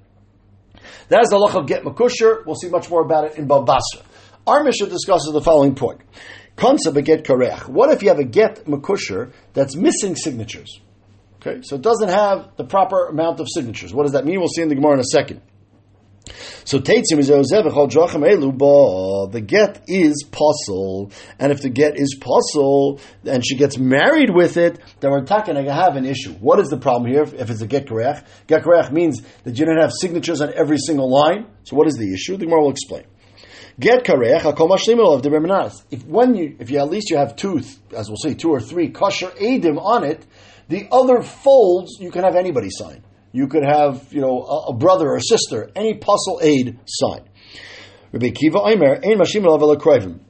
That 1.10 1.22
is 1.22 1.30
the 1.30 1.38
loch 1.38 1.56
of 1.56 1.68
get 1.68 1.84
makusher. 1.84 2.46
We'll 2.46 2.56
see 2.56 2.70
much 2.70 2.90
more 2.90 3.02
about 3.02 3.26
it 3.26 3.38
in 3.38 3.48
Babasra. 3.48 4.04
Our 4.48 4.64
mission 4.64 4.88
discusses 4.88 5.34
the 5.34 5.42
following 5.42 5.76
point. 5.76 6.00
Concept 6.56 7.04
get 7.04 7.26
karech. 7.26 7.68
What 7.68 7.92
if 7.92 8.02
you 8.02 8.08
have 8.08 8.20
a 8.20 8.24
get 8.24 8.66
makusher 8.66 9.34
that's 9.54 9.76
missing 9.76 10.16
signatures? 10.16 10.80
Okay, 11.42 11.60
so 11.64 11.76
it 11.76 11.82
doesn't 11.82 12.10
have 12.10 12.56
the 12.56 12.64
proper 12.64 13.08
amount 13.08 13.42
of 13.42 13.48
signatures. 13.54 13.94
What 13.94 14.04
does 14.04 14.14
that 14.14 14.26
mean? 14.26 14.40
We'll 14.40 14.48
see 14.48 14.62
in 14.62 14.70
the 14.70 14.76
Gemara 14.76 14.94
in 14.94 15.00
a 15.02 15.04
second. 15.04 15.42
So 16.64 16.80
Teitzim 16.80 17.20
is 17.20 17.28
the 17.28 17.36
get 19.42 19.84
is 19.88 20.24
possible, 20.30 21.12
and 21.40 21.52
if 21.52 21.62
the 21.62 21.70
get 21.70 21.98
is 21.98 22.18
possible, 22.20 23.00
and 23.24 23.46
she 23.46 23.56
gets 23.56 23.78
married 23.78 24.30
with 24.30 24.58
it, 24.58 24.80
then 25.00 25.12
we're 25.12 25.24
talking 25.24 25.56
to 25.56 25.74
have 25.74 25.96
an 25.96 26.06
issue. 26.06 26.34
What 26.34 26.60
is 26.60 26.70
the 26.70 26.78
problem 26.78 27.12
here? 27.12 27.24
If 27.24 27.50
it's 27.50 27.62
a 27.62 27.68
get 27.68 27.88
karech, 27.88 28.26
get 28.48 28.64
karech 28.64 28.92
means 28.92 29.22
that 29.44 29.58
you 29.58 29.66
don't 29.66 29.80
have 29.80 29.94
signatures 29.94 30.42
on 30.42 30.54
every 30.54 30.78
single 30.78 31.10
line. 31.10 31.48
So 31.64 31.76
what 31.76 31.88
is 31.88 31.96
the 31.96 32.14
issue? 32.14 32.38
The 32.38 32.46
Gemara 32.46 32.64
will 32.64 32.72
explain. 32.72 33.06
Get 33.80 34.04
karech 34.06 34.42
hakol 34.42 34.70
mashlim 34.70 35.00
of 35.00 35.22
the 35.22 35.30
bermenas. 35.30 35.84
If 35.92 36.04
when 36.06 36.36
you, 36.36 36.56
if 36.60 36.72
you 36.72 36.80
at 36.80 36.90
least 36.90 37.12
you 37.12 37.18
have 37.18 37.36
two, 37.36 37.62
as 37.96 38.10
we'll 38.10 38.18
say, 38.18 38.34
two 38.34 38.50
or 38.50 38.60
three 38.60 38.90
kosher 38.90 39.28
edim 39.28 39.80
on 39.80 40.04
it, 40.04 40.26
the 40.68 40.88
other 40.92 41.22
folds 41.22 41.98
you 42.00 42.10
can 42.10 42.24
have 42.24 42.36
anybody 42.36 42.70
sign. 42.72 43.04
You 43.32 43.48
could 43.48 43.64
have, 43.64 44.12
you 44.12 44.22
know, 44.22 44.42
a, 44.42 44.70
a 44.70 44.74
brother 44.74 45.10
or 45.10 45.18
a 45.18 45.22
sister, 45.22 45.70
any 45.76 45.94
puzzle 45.94 46.40
aid 46.42 46.80
sign. 46.88 47.30
Rabbi 48.12 48.32
Kiva 48.32 48.60
Aimer, 48.66 48.96
ein 48.96 49.20
mashlim 49.20 49.46
of 49.46 49.62
kroivim. 49.80 50.22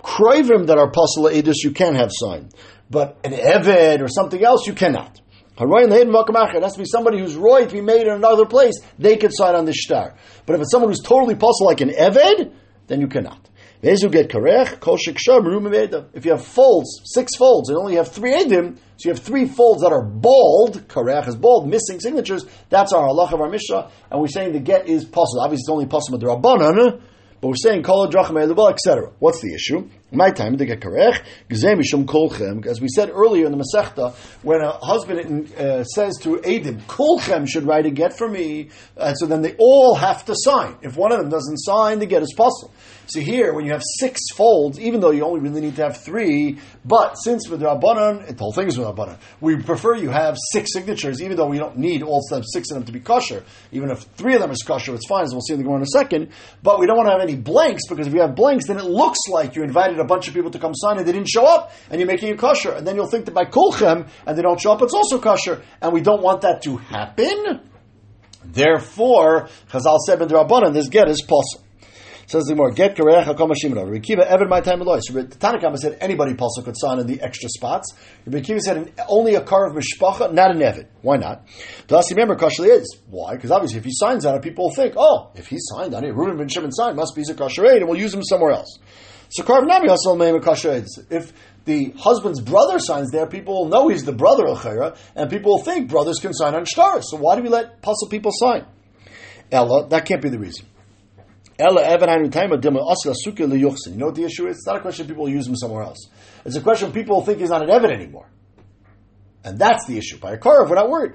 Kroivim 0.00 0.66
that 0.66 0.78
are 0.78 0.90
puzzle 0.90 1.30
aidis 1.30 1.62
you 1.62 1.70
can 1.70 1.94
have 1.94 2.10
signed, 2.12 2.52
but 2.90 3.18
an 3.22 3.32
eved 3.32 4.00
or 4.00 4.08
something 4.08 4.42
else 4.42 4.66
you 4.66 4.72
cannot. 4.72 5.20
It 5.60 6.62
has 6.62 6.72
to 6.74 6.78
be 6.78 6.84
somebody 6.84 7.18
who's 7.18 7.34
roy 7.34 7.66
to 7.66 7.72
be 7.72 7.80
made 7.80 8.02
in 8.02 8.12
another 8.12 8.46
place. 8.46 8.74
They 8.98 9.16
can 9.16 9.30
sign 9.32 9.54
on 9.54 9.64
the 9.64 9.72
shtar. 9.72 10.14
But 10.46 10.54
if 10.54 10.62
it's 10.62 10.70
someone 10.70 10.90
who's 10.90 11.02
totally 11.02 11.34
puzzled 11.34 11.66
like 11.66 11.80
an 11.80 11.90
Eved, 11.90 12.52
then 12.86 13.00
you 13.00 13.08
cannot. 13.08 13.48
If 13.80 14.02
you 16.24 16.30
have 16.32 16.44
folds, 16.44 17.00
six 17.04 17.36
folds, 17.36 17.68
and 17.68 17.78
only 17.78 17.94
have 17.94 18.08
three 18.08 18.32
edim, 18.32 18.76
so 18.96 19.08
you 19.08 19.14
have 19.14 19.22
three 19.22 19.46
folds 19.46 19.82
that 19.82 19.92
are 19.92 20.02
bald, 20.02 20.88
karech 20.88 21.28
is 21.28 21.36
bald, 21.36 21.68
missing 21.68 22.00
signatures, 22.00 22.44
that's 22.70 22.92
our 22.92 23.06
halach 23.06 23.32
of 23.32 23.40
our 23.40 23.48
Mishnah, 23.48 23.88
and 24.10 24.20
we're 24.20 24.26
saying 24.26 24.52
the 24.52 24.58
get 24.58 24.88
is 24.88 25.04
possible. 25.04 25.42
Obviously, 25.42 25.62
it's 25.62 25.68
only 25.68 25.86
possible 25.86 26.18
with 26.18 26.26
the 26.26 26.32
Rabbanan, 26.34 27.00
but 27.40 27.48
we're 27.48 27.54
saying 27.54 27.84
kol 27.84 28.08
etc. 28.08 29.12
What's 29.20 29.40
the 29.40 29.54
issue? 29.54 29.88
My 30.10 30.30
time 30.30 30.56
to 30.56 30.64
get 30.64 30.80
karech 30.80 31.22
mishum 31.50 32.06
kolchem. 32.06 32.64
As 32.66 32.80
we 32.80 32.88
said 32.88 33.10
earlier 33.10 33.44
in 33.44 33.52
the 33.52 33.62
Masechta, 33.62 34.14
when 34.42 34.62
a 34.62 34.70
husband 34.70 35.52
uh, 35.52 35.84
says 35.84 36.16
to 36.22 36.36
Adim, 36.36 36.80
kolchem 36.86 37.46
should 37.46 37.64
write 37.64 37.84
a 37.84 37.90
get 37.90 38.16
for 38.16 38.26
me, 38.26 38.70
uh, 38.96 39.12
so 39.12 39.26
then 39.26 39.42
they 39.42 39.54
all 39.58 39.94
have 39.94 40.24
to 40.24 40.34
sign. 40.34 40.76
If 40.80 40.96
one 40.96 41.12
of 41.12 41.18
them 41.18 41.28
doesn't 41.28 41.58
sign, 41.58 41.98
the 41.98 42.06
get 42.06 42.22
is 42.22 42.32
possible. 42.34 42.72
So 43.10 43.20
here, 43.20 43.54
when 43.54 43.64
you 43.64 43.72
have 43.72 43.82
six 43.98 44.20
folds, 44.36 44.78
even 44.78 45.00
though 45.00 45.12
you 45.12 45.24
only 45.24 45.40
really 45.40 45.62
need 45.62 45.76
to 45.76 45.82
have 45.82 45.96
three, 45.96 46.58
but 46.84 47.14
since 47.14 47.48
with 47.48 47.62
Rabbanan, 47.62 48.26
the 48.26 48.34
whole 48.38 48.52
thing 48.52 48.68
is 48.68 48.76
with 48.76 48.86
Rabbanan, 48.86 49.16
we 49.40 49.56
prefer 49.56 49.94
you 49.96 50.10
have 50.10 50.36
six 50.52 50.74
signatures, 50.74 51.22
even 51.22 51.38
though 51.38 51.46
we 51.46 51.56
don't 51.56 51.78
need 51.78 52.02
all 52.02 52.20
six 52.20 52.70
of 52.70 52.74
them 52.74 52.84
to 52.84 52.92
be 52.92 53.00
kosher. 53.00 53.44
Even 53.72 53.90
if 53.90 54.00
three 54.00 54.34
of 54.34 54.42
them 54.42 54.50
is 54.50 54.62
kosher, 54.62 54.94
it's 54.94 55.08
fine, 55.08 55.24
as 55.24 55.32
we'll 55.32 55.40
see 55.40 55.54
in 55.54 55.58
the 55.58 55.64
Gemara 55.64 55.78
in 55.78 55.84
a 55.84 55.86
second. 55.86 56.32
But 56.62 56.78
we 56.78 56.86
don't 56.86 56.98
want 56.98 57.06
to 57.06 57.12
have 57.12 57.22
any 57.22 57.34
blanks, 57.34 57.88
because 57.88 58.06
if 58.06 58.12
you 58.12 58.20
have 58.20 58.34
blanks, 58.34 58.66
then 58.66 58.76
it 58.76 58.84
looks 58.84 59.20
like 59.30 59.56
you 59.56 59.62
invited 59.62 59.98
a 60.00 60.04
bunch 60.04 60.28
of 60.28 60.34
people 60.34 60.50
to 60.50 60.58
come 60.58 60.74
sign 60.74 60.98
and 60.98 61.08
they 61.08 61.12
didn't 61.12 61.30
show 61.30 61.46
up, 61.46 61.72
and 61.90 61.98
you're 62.00 62.06
making 62.06 62.28
it 62.28 62.38
kosher. 62.38 62.72
And 62.72 62.86
then 62.86 62.94
you'll 62.94 63.08
think 63.08 63.24
that 63.24 63.34
by 63.34 63.46
kulchem, 63.46 64.06
and 64.26 64.36
they 64.36 64.42
don't 64.42 64.60
show 64.60 64.72
up, 64.72 64.82
it's 64.82 64.92
also 64.92 65.18
kosher. 65.18 65.62
And 65.80 65.94
we 65.94 66.02
don't 66.02 66.22
want 66.22 66.42
that 66.42 66.60
to 66.64 66.76
happen. 66.76 67.62
Therefore, 68.44 69.48
Chazal 69.70 69.98
said 70.00 70.20
in 70.20 70.28
the 70.28 70.34
Rabbanan, 70.34 70.74
this 70.74 70.88
get 70.88 71.08
is 71.08 71.22
possible. 71.22 71.64
Says 72.28 72.44
the 72.44 72.54
more 72.54 72.70
get 72.70 72.94
kareach 72.94 73.24
hakol 73.24 73.50
mashimon. 73.50 73.82
Rabbi 73.86 74.00
Kiva 74.00 74.30
ever 74.30 74.46
my 74.46 74.60
time. 74.60 74.80
So 74.80 75.12
the 75.14 75.24
Tanakhama 75.24 75.78
said 75.78 75.96
anybody 75.98 76.34
possible 76.34 76.66
could 76.66 76.74
sign 76.76 76.98
in 76.98 77.06
the 77.06 77.22
extra 77.22 77.48
spots. 77.48 77.94
Rabbi 78.26 78.40
Kiva 78.42 78.60
said 78.60 78.92
only 79.08 79.34
a 79.34 79.40
car 79.40 79.66
of 79.66 79.74
mishpacha, 79.74 80.34
not 80.34 80.50
an 80.50 80.58
evid. 80.58 80.88
Why 81.00 81.16
not? 81.16 81.46
Last 81.88 82.10
remember 82.10 82.36
kashli 82.36 82.68
is 82.68 82.98
why? 83.08 83.34
Because 83.34 83.50
obviously 83.50 83.78
if 83.78 83.84
he 83.84 83.92
signs 83.94 84.26
on 84.26 84.34
it, 84.34 84.42
people 84.42 84.66
will 84.66 84.74
think, 84.74 84.92
oh, 84.98 85.30
if 85.36 85.46
he 85.46 85.56
signed 85.58 85.94
on 85.94 86.04
it, 86.04 86.14
Reuben 86.14 86.36
ben 86.36 86.48
Shimon 86.48 86.70
signed, 86.70 86.96
must 86.96 87.16
be 87.16 87.22
a 87.22 87.34
kosher 87.34 87.64
and 87.64 87.88
we'll 87.88 87.98
use 87.98 88.12
him 88.12 88.22
somewhere 88.22 88.52
else. 88.52 88.78
So 89.30 89.42
karv 89.42 89.66
nami 89.66 89.88
also 89.88 90.14
a 90.20 90.40
kosher 90.42 90.84
If 91.08 91.32
the 91.64 91.94
husband's 91.96 92.42
brother 92.42 92.78
signs 92.78 93.10
there, 93.10 93.26
people 93.26 93.54
will 93.54 93.68
know 93.70 93.88
he's 93.88 94.04
the 94.04 94.12
brother 94.12 94.46
of 94.46 94.58
Chayra, 94.58 94.98
and 95.14 95.30
people 95.30 95.52
will 95.52 95.62
think 95.62 95.88
brothers 95.88 96.18
can 96.18 96.34
sign 96.34 96.54
on 96.54 96.66
shtaris. 96.66 97.04
So 97.04 97.16
why 97.16 97.36
do 97.36 97.42
we 97.42 97.48
let 97.48 97.80
puzzle 97.80 98.08
people 98.10 98.32
sign? 98.34 98.66
Ella, 99.50 99.88
that 99.88 100.04
can't 100.04 100.20
be 100.20 100.28
the 100.28 100.38
reason. 100.38 100.66
Ella 101.58 101.82
Evan 101.82 102.08
You 102.08 102.30
know 102.30 104.06
what 104.06 104.14
the 104.14 104.24
issue 104.24 104.46
is? 104.46 104.58
It's 104.58 104.66
not 104.66 104.76
a 104.76 104.80
question 104.80 105.08
people 105.08 105.28
use 105.28 105.48
him 105.48 105.56
somewhere 105.56 105.82
else. 105.82 106.08
It's 106.44 106.54
a 106.54 106.60
question 106.60 106.92
people 106.92 107.20
think 107.22 107.40
he's 107.40 107.50
not 107.50 107.62
an 107.62 107.70
Evan 107.70 107.90
anymore. 107.90 108.30
And 109.42 109.58
that's 109.58 109.86
the 109.86 109.98
issue. 109.98 110.18
By 110.18 110.34
a 110.34 110.38
Karav, 110.38 110.68
we're 110.68 110.76
not 110.76 110.88
worried. 110.88 111.12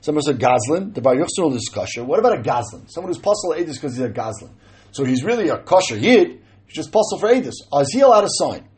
Someone 0.00 0.22
said 0.22 0.38
Goslin, 0.40 0.92
the 0.92 1.00
Bar 1.00 1.14
Yuchsel 1.14 1.52
discussion. 1.52 2.06
What 2.06 2.18
about 2.18 2.38
a 2.38 2.42
Goslin? 2.42 2.88
Someone 2.88 3.12
who's 3.12 3.22
puzzle 3.22 3.54
Edis 3.56 3.74
because 3.74 3.96
he's 3.96 4.04
a 4.04 4.08
Goslin. 4.08 4.50
So 4.90 5.04
he's 5.04 5.22
really 5.22 5.48
a 5.48 5.58
kosher 5.58 5.96
Yid, 5.96 6.42
he's 6.66 6.74
just 6.74 6.90
puzzle 6.90 7.18
for 7.18 7.28
Edis. 7.28 7.54
Oh, 7.72 7.80
is 7.80 7.92
he 7.92 8.00
allowed 8.00 8.22
to 8.22 8.28
sign? 8.30 8.68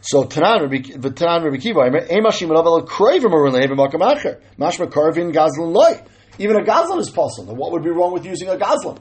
So 0.00 0.24
Tanan 0.24 0.62
Rabbi 0.62 1.58
Kiva, 1.58 1.80
Emashim 1.80 2.50
Ravel 2.50 2.86
Kravim 2.86 3.32
or 3.32 3.44
Relay 3.44 3.66
Makam 3.66 4.00
Acher. 4.00 4.40
Mashma 4.58 4.90
Karvin 4.90 5.32
Gazlin 5.32 5.72
Loy. 5.72 6.00
Even 6.38 6.56
a 6.56 6.64
Goslin 6.64 6.98
is 6.98 7.10
puzzle. 7.10 7.46
What 7.46 7.72
would 7.72 7.82
be 7.82 7.90
wrong 7.90 8.12
with 8.12 8.24
using 8.24 8.48
a 8.48 8.56
Gazlin? 8.56 8.98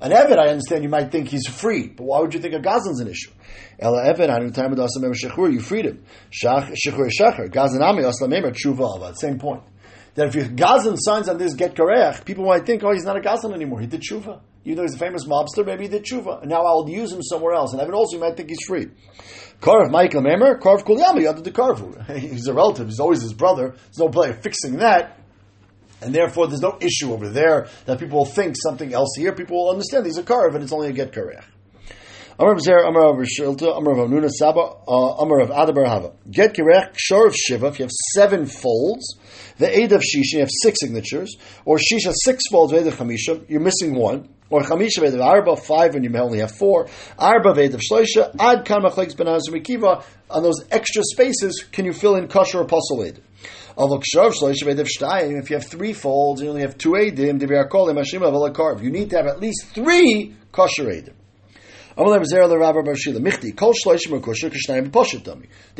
An 0.00 0.12
Evid, 0.12 0.38
I 0.38 0.48
understand 0.48 0.82
you 0.82 0.88
might 0.88 1.12
think 1.12 1.28
he's 1.28 1.46
free, 1.46 1.88
but 1.88 2.04
why 2.04 2.20
would 2.20 2.32
you 2.32 2.40
think 2.40 2.54
a 2.54 2.58
Gazlan's 2.58 3.00
an 3.00 3.08
issue? 3.08 3.30
Ela 3.78 4.02
Evid, 4.12 4.30
I 4.30 4.38
time 4.48 4.70
with 4.70 4.78
Asamem 4.78 5.14
Shechur, 5.14 5.52
you 5.52 5.60
freed 5.60 5.84
him. 5.84 6.04
Shechur 6.32 7.10
Shecher, 7.10 7.50
Gazlan 7.50 7.82
Ami 7.82 8.02
Aslamemer 8.02 8.54
Tshuva 8.54 9.14
Same 9.16 9.38
point. 9.38 9.62
that 10.14 10.28
if 10.28 10.34
your 10.34 10.48
Gazan 10.48 10.96
signs 10.96 11.28
on 11.28 11.36
this 11.36 11.54
get 11.54 11.74
karech, 11.74 12.24
people 12.24 12.46
might 12.46 12.64
think, 12.64 12.82
oh, 12.82 12.92
he's 12.92 13.04
not 13.04 13.16
a 13.16 13.20
Gazan 13.20 13.52
anymore. 13.52 13.80
He 13.80 13.86
did 13.86 14.00
tshuva. 14.00 14.40
Even 14.64 14.76
though 14.76 14.82
he's 14.82 14.94
a 14.94 14.98
famous 14.98 15.26
mobster, 15.26 15.64
maybe 15.66 15.84
he 15.84 15.88
did 15.88 16.04
tshuva. 16.04 16.40
And 16.40 16.50
now 16.50 16.62
I'll 16.62 16.88
use 16.88 17.12
him 17.12 17.22
somewhere 17.22 17.52
else. 17.52 17.72
And 17.72 17.80
Evan 17.80 17.94
also, 17.94 18.16
you 18.16 18.22
might 18.22 18.36
think 18.36 18.48
he's 18.48 18.64
free. 18.66 18.88
Karv 19.60 19.90
Michael 19.90 20.22
Memer, 20.22 20.58
Karv 20.58 20.84
Kulyami, 20.84 21.28
under 21.28 21.42
the 21.42 21.50
Karvu. 21.50 22.16
He's 22.18 22.46
a 22.46 22.54
relative. 22.54 22.86
He's 22.86 22.98
always 22.98 23.20
his 23.20 23.34
brother. 23.34 23.72
There's 23.72 23.98
no 23.98 24.08
play 24.08 24.32
fixing 24.32 24.78
that. 24.78 25.19
And 26.00 26.14
therefore, 26.14 26.46
there's 26.46 26.60
no 26.60 26.78
issue 26.80 27.12
over 27.12 27.28
there 27.28 27.68
that 27.86 27.98
people 27.98 28.18
will 28.18 28.26
think 28.26 28.56
something 28.56 28.92
else 28.92 29.10
here. 29.16 29.32
People 29.32 29.64
will 29.64 29.72
understand 29.72 30.06
he's 30.06 30.18
a 30.18 30.22
Karv 30.22 30.54
and 30.54 30.62
it's 30.62 30.72
only 30.72 30.88
a 30.88 30.92
get 30.92 31.12
karech. 31.12 31.44
Amar 32.40 32.54
of 32.54 32.60
Zer, 32.62 32.78
Amar 32.78 33.10
of 33.10 33.16
Shilta, 33.26 33.76
Amar 33.76 33.98
of 33.98 34.08
Amnuna 34.08 34.30
Saba, 34.30 34.60
uh, 34.88 35.16
Amar 35.18 35.40
of 35.40 35.50
Adabar 35.50 35.86
Hava. 35.86 36.12
Get 36.30 36.54
Kirech, 36.54 36.92
Shor 36.96 37.26
of 37.26 37.36
Shiva, 37.36 37.66
if 37.66 37.78
you 37.78 37.82
have 37.82 37.92
seven 38.14 38.46
folds, 38.46 39.18
the 39.58 39.70
Eid 39.70 39.92
of 39.92 40.00
Shisha, 40.00 40.32
you 40.32 40.40
have 40.40 40.48
six 40.62 40.80
signatures, 40.80 41.36
or 41.66 41.76
Shisha, 41.76 42.14
six 42.14 42.44
folds, 42.50 42.72
Eid 42.72 42.86
of 42.86 43.46
you're 43.50 43.60
missing 43.60 43.94
one, 43.94 44.30
or 44.48 44.62
Chamisha, 44.62 45.06
Eid 45.06 45.12
of 45.12 45.20
Arba, 45.20 45.54
five, 45.56 45.94
and 45.94 46.02
you 46.02 46.08
may 46.08 46.20
only 46.20 46.38
have 46.38 46.50
four, 46.50 46.88
Arba, 47.18 47.50
Eid 47.50 47.74
of 47.74 47.80
Shloisha, 47.80 48.34
Ad 48.38 48.64
Kan 48.64 48.80
Machlekes 48.84 49.14
Ben 49.14 49.26
Mikiva, 49.26 50.02
on 50.30 50.42
those 50.42 50.64
extra 50.70 51.02
spaces, 51.04 51.62
can 51.70 51.84
you 51.84 51.92
fill 51.92 52.16
in 52.16 52.26
kosher 52.26 52.60
or 52.60 52.64
puzzle? 52.64 53.04
If 53.82 55.50
you 55.50 55.56
have 55.56 55.66
three 55.66 55.94
folds, 55.94 56.42
you 56.42 56.50
only 56.50 56.60
have 56.60 56.76
two 56.76 56.90
edim. 56.90 58.82
You 58.82 58.90
need 58.90 59.10
to 59.10 59.16
have 59.16 59.26
at 59.26 59.40
least 59.40 59.66
three 59.74 60.36
kosher 60.52 60.84
edim. 60.84 61.14
The 61.96 62.04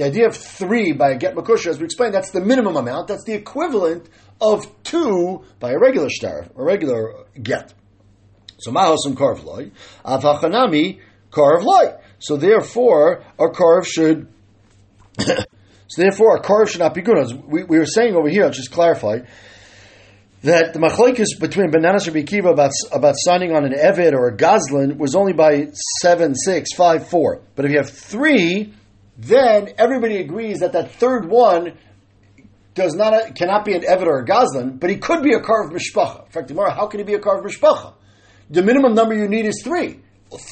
idea 0.04 0.26
of 0.26 0.36
three 0.36 0.92
by 0.92 1.10
a 1.10 1.16
get 1.16 1.34
makusha, 1.34 1.68
as 1.68 1.78
we 1.78 1.84
explained, 1.84 2.14
that's 2.14 2.30
the 2.30 2.40
minimum 2.40 2.76
amount. 2.76 3.08
That's 3.08 3.24
the 3.24 3.34
equivalent 3.34 4.08
of 4.40 4.66
two 4.82 5.44
by 5.60 5.72
a 5.72 5.78
regular 5.78 6.08
star, 6.10 6.46
a 6.56 6.62
regular 6.62 7.26
get. 7.40 7.74
So 8.58 8.72
mahosum 8.72 9.14
karv 9.14 9.44
loy, 9.44 9.70
avachanami 10.04 10.98
karv 11.30 11.62
loy. 11.62 11.94
So 12.18 12.36
therefore, 12.36 13.22
our 13.38 13.52
karv 13.52 13.86
should. 13.86 14.26
So 15.90 16.03
therefore, 16.03 16.37
a 16.37 16.40
karv 16.40 16.68
should 16.68 16.79
not 16.79 16.94
be 16.94 17.03
good. 17.03 17.42
We, 17.44 17.64
we 17.64 17.76
were 17.76 17.85
saying 17.85 18.14
over 18.14 18.29
here, 18.29 18.44
I'll 18.44 18.53
just 18.53 18.70
clarify 18.70 19.22
that 20.44 20.72
the 20.72 20.79
machlokes 20.79 21.38
between 21.38 21.72
Ben 21.72 21.83
Nanas 21.83 22.07
and 22.07 22.14
Bikiva 22.14 22.53
about 22.53 22.70
about 22.92 23.16
signing 23.18 23.50
on 23.50 23.64
an 23.64 23.72
Evid 23.72 24.12
or 24.12 24.29
a 24.29 24.37
Gazlan 24.37 24.98
was 24.98 25.16
only 25.16 25.33
by 25.33 25.72
seven, 26.00 26.37
six, 26.37 26.72
five, 26.74 27.09
four. 27.09 27.42
But 27.57 27.64
if 27.64 27.72
you 27.72 27.79
have 27.79 27.90
three, 27.90 28.72
then 29.18 29.70
everybody 29.79 30.18
agrees 30.18 30.61
that 30.61 30.72
that 30.74 30.92
third 30.92 31.29
one 31.29 31.76
does 32.74 32.94
not 32.94 33.35
cannot 33.35 33.64
be 33.64 33.74
an 33.74 33.83
Evid 33.83 34.07
or 34.07 34.20
a 34.20 34.24
Gazlan, 34.24 34.79
but 34.79 34.90
he 34.90 34.96
could 34.96 35.24
be 35.24 35.35
a 35.35 35.40
carved 35.40 35.74
mishpacha. 35.74 36.26
In 36.26 36.31
fact, 36.31 36.46
tomorrow, 36.46 36.70
how 36.70 36.87
can 36.87 37.00
he 37.00 37.05
be 37.05 37.14
a 37.14 37.18
carved 37.18 37.44
mishpacha? 37.44 37.94
The 38.48 38.62
minimum 38.62 38.94
number 38.94 39.16
you 39.16 39.26
need 39.26 39.44
is 39.44 39.61
three. 39.64 39.98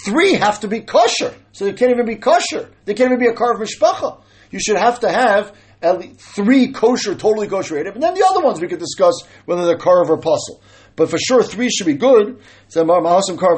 Three 0.05 0.33
have 0.33 0.59
to 0.61 0.69
be 0.69 0.81
kosher, 0.81 1.33
so 1.53 1.65
they 1.65 1.75
can't 1.75 1.93
even 1.93 2.07
be 2.07 2.17
kosher. 2.17 2.71
They 2.87 2.95
can't 2.95 3.13
even 3.13 3.21
be 3.21 3.29
a 3.29 3.35
carved 3.35 3.63
mishpacha. 3.63 4.23
You 4.51 4.61
should 4.61 4.79
have 4.79 5.01
to 5.01 5.11
have 5.11 5.53
at 5.81 5.99
least 5.99 6.21
three 6.21 6.73
kosher, 6.73 7.15
totally 7.15 7.47
kosher 7.49 7.77
Edim, 7.77 7.95
and 7.95 8.03
then 8.03 8.15
the 8.15 8.27
other 8.29 8.45
ones 8.45 8.61
we 8.61 8.67
could 8.69 8.81
discuss 8.81 9.23
whether 9.45 9.65
they're 9.67 9.79
carve 9.79 10.11
or 10.11 10.19
puzzle. 10.19 10.61
But 10.97 11.11
for 11.11 11.19
sure, 11.19 11.43
three 11.43 11.71
should 11.71 11.87
be 11.87 11.95
good. 11.95 12.41
I 12.77 12.83
wasn't 12.83 13.39
clear 13.39 13.55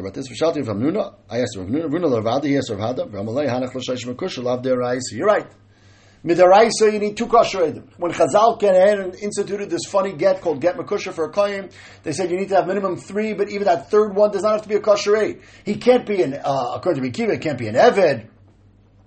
about 0.00 0.14
this. 0.14 0.30
I 0.30 0.46
asked 0.46 0.66
Rav 0.66 0.76
Nuna. 0.76 2.44
He 2.44 2.56
asked 2.56 2.70
Rav 2.70 2.96
Hada. 2.96 3.10
You're 5.12 5.26
right. 5.26 5.46
Midaraisa, 6.24 6.92
you 6.92 6.98
need 6.98 7.16
two 7.16 7.26
kosher 7.26 7.58
edim. 7.58 7.86
When 7.98 8.12
Chazal 8.12 8.58
came 8.58 8.74
and 8.74 9.14
instituted 9.14 9.68
this 9.68 9.82
funny 9.86 10.12
get 10.12 10.40
called 10.40 10.60
get 10.60 10.76
makusha 10.76 11.12
for 11.12 11.24
a 11.24 11.30
kohen, 11.30 11.68
they 12.02 12.12
said 12.12 12.30
you 12.30 12.38
need 12.38 12.48
to 12.48 12.56
have 12.56 12.66
minimum 12.66 12.96
three, 12.96 13.34
but 13.34 13.50
even 13.50 13.64
that 13.64 13.90
third 13.90 14.14
one 14.14 14.30
does 14.30 14.42
not 14.42 14.52
have 14.52 14.62
to 14.62 14.68
be 14.68 14.76
a 14.76 14.80
kosher 14.80 15.16
aid. 15.16 15.40
He 15.64 15.76
can't 15.76 16.06
be 16.06 16.22
an, 16.22 16.34
uh, 16.34 16.72
according 16.74 17.02
to 17.02 17.10
Mekiva, 17.10 17.32
he 17.32 17.38
can't 17.38 17.58
be 17.58 17.68
an 17.68 17.74
eved, 17.74 18.28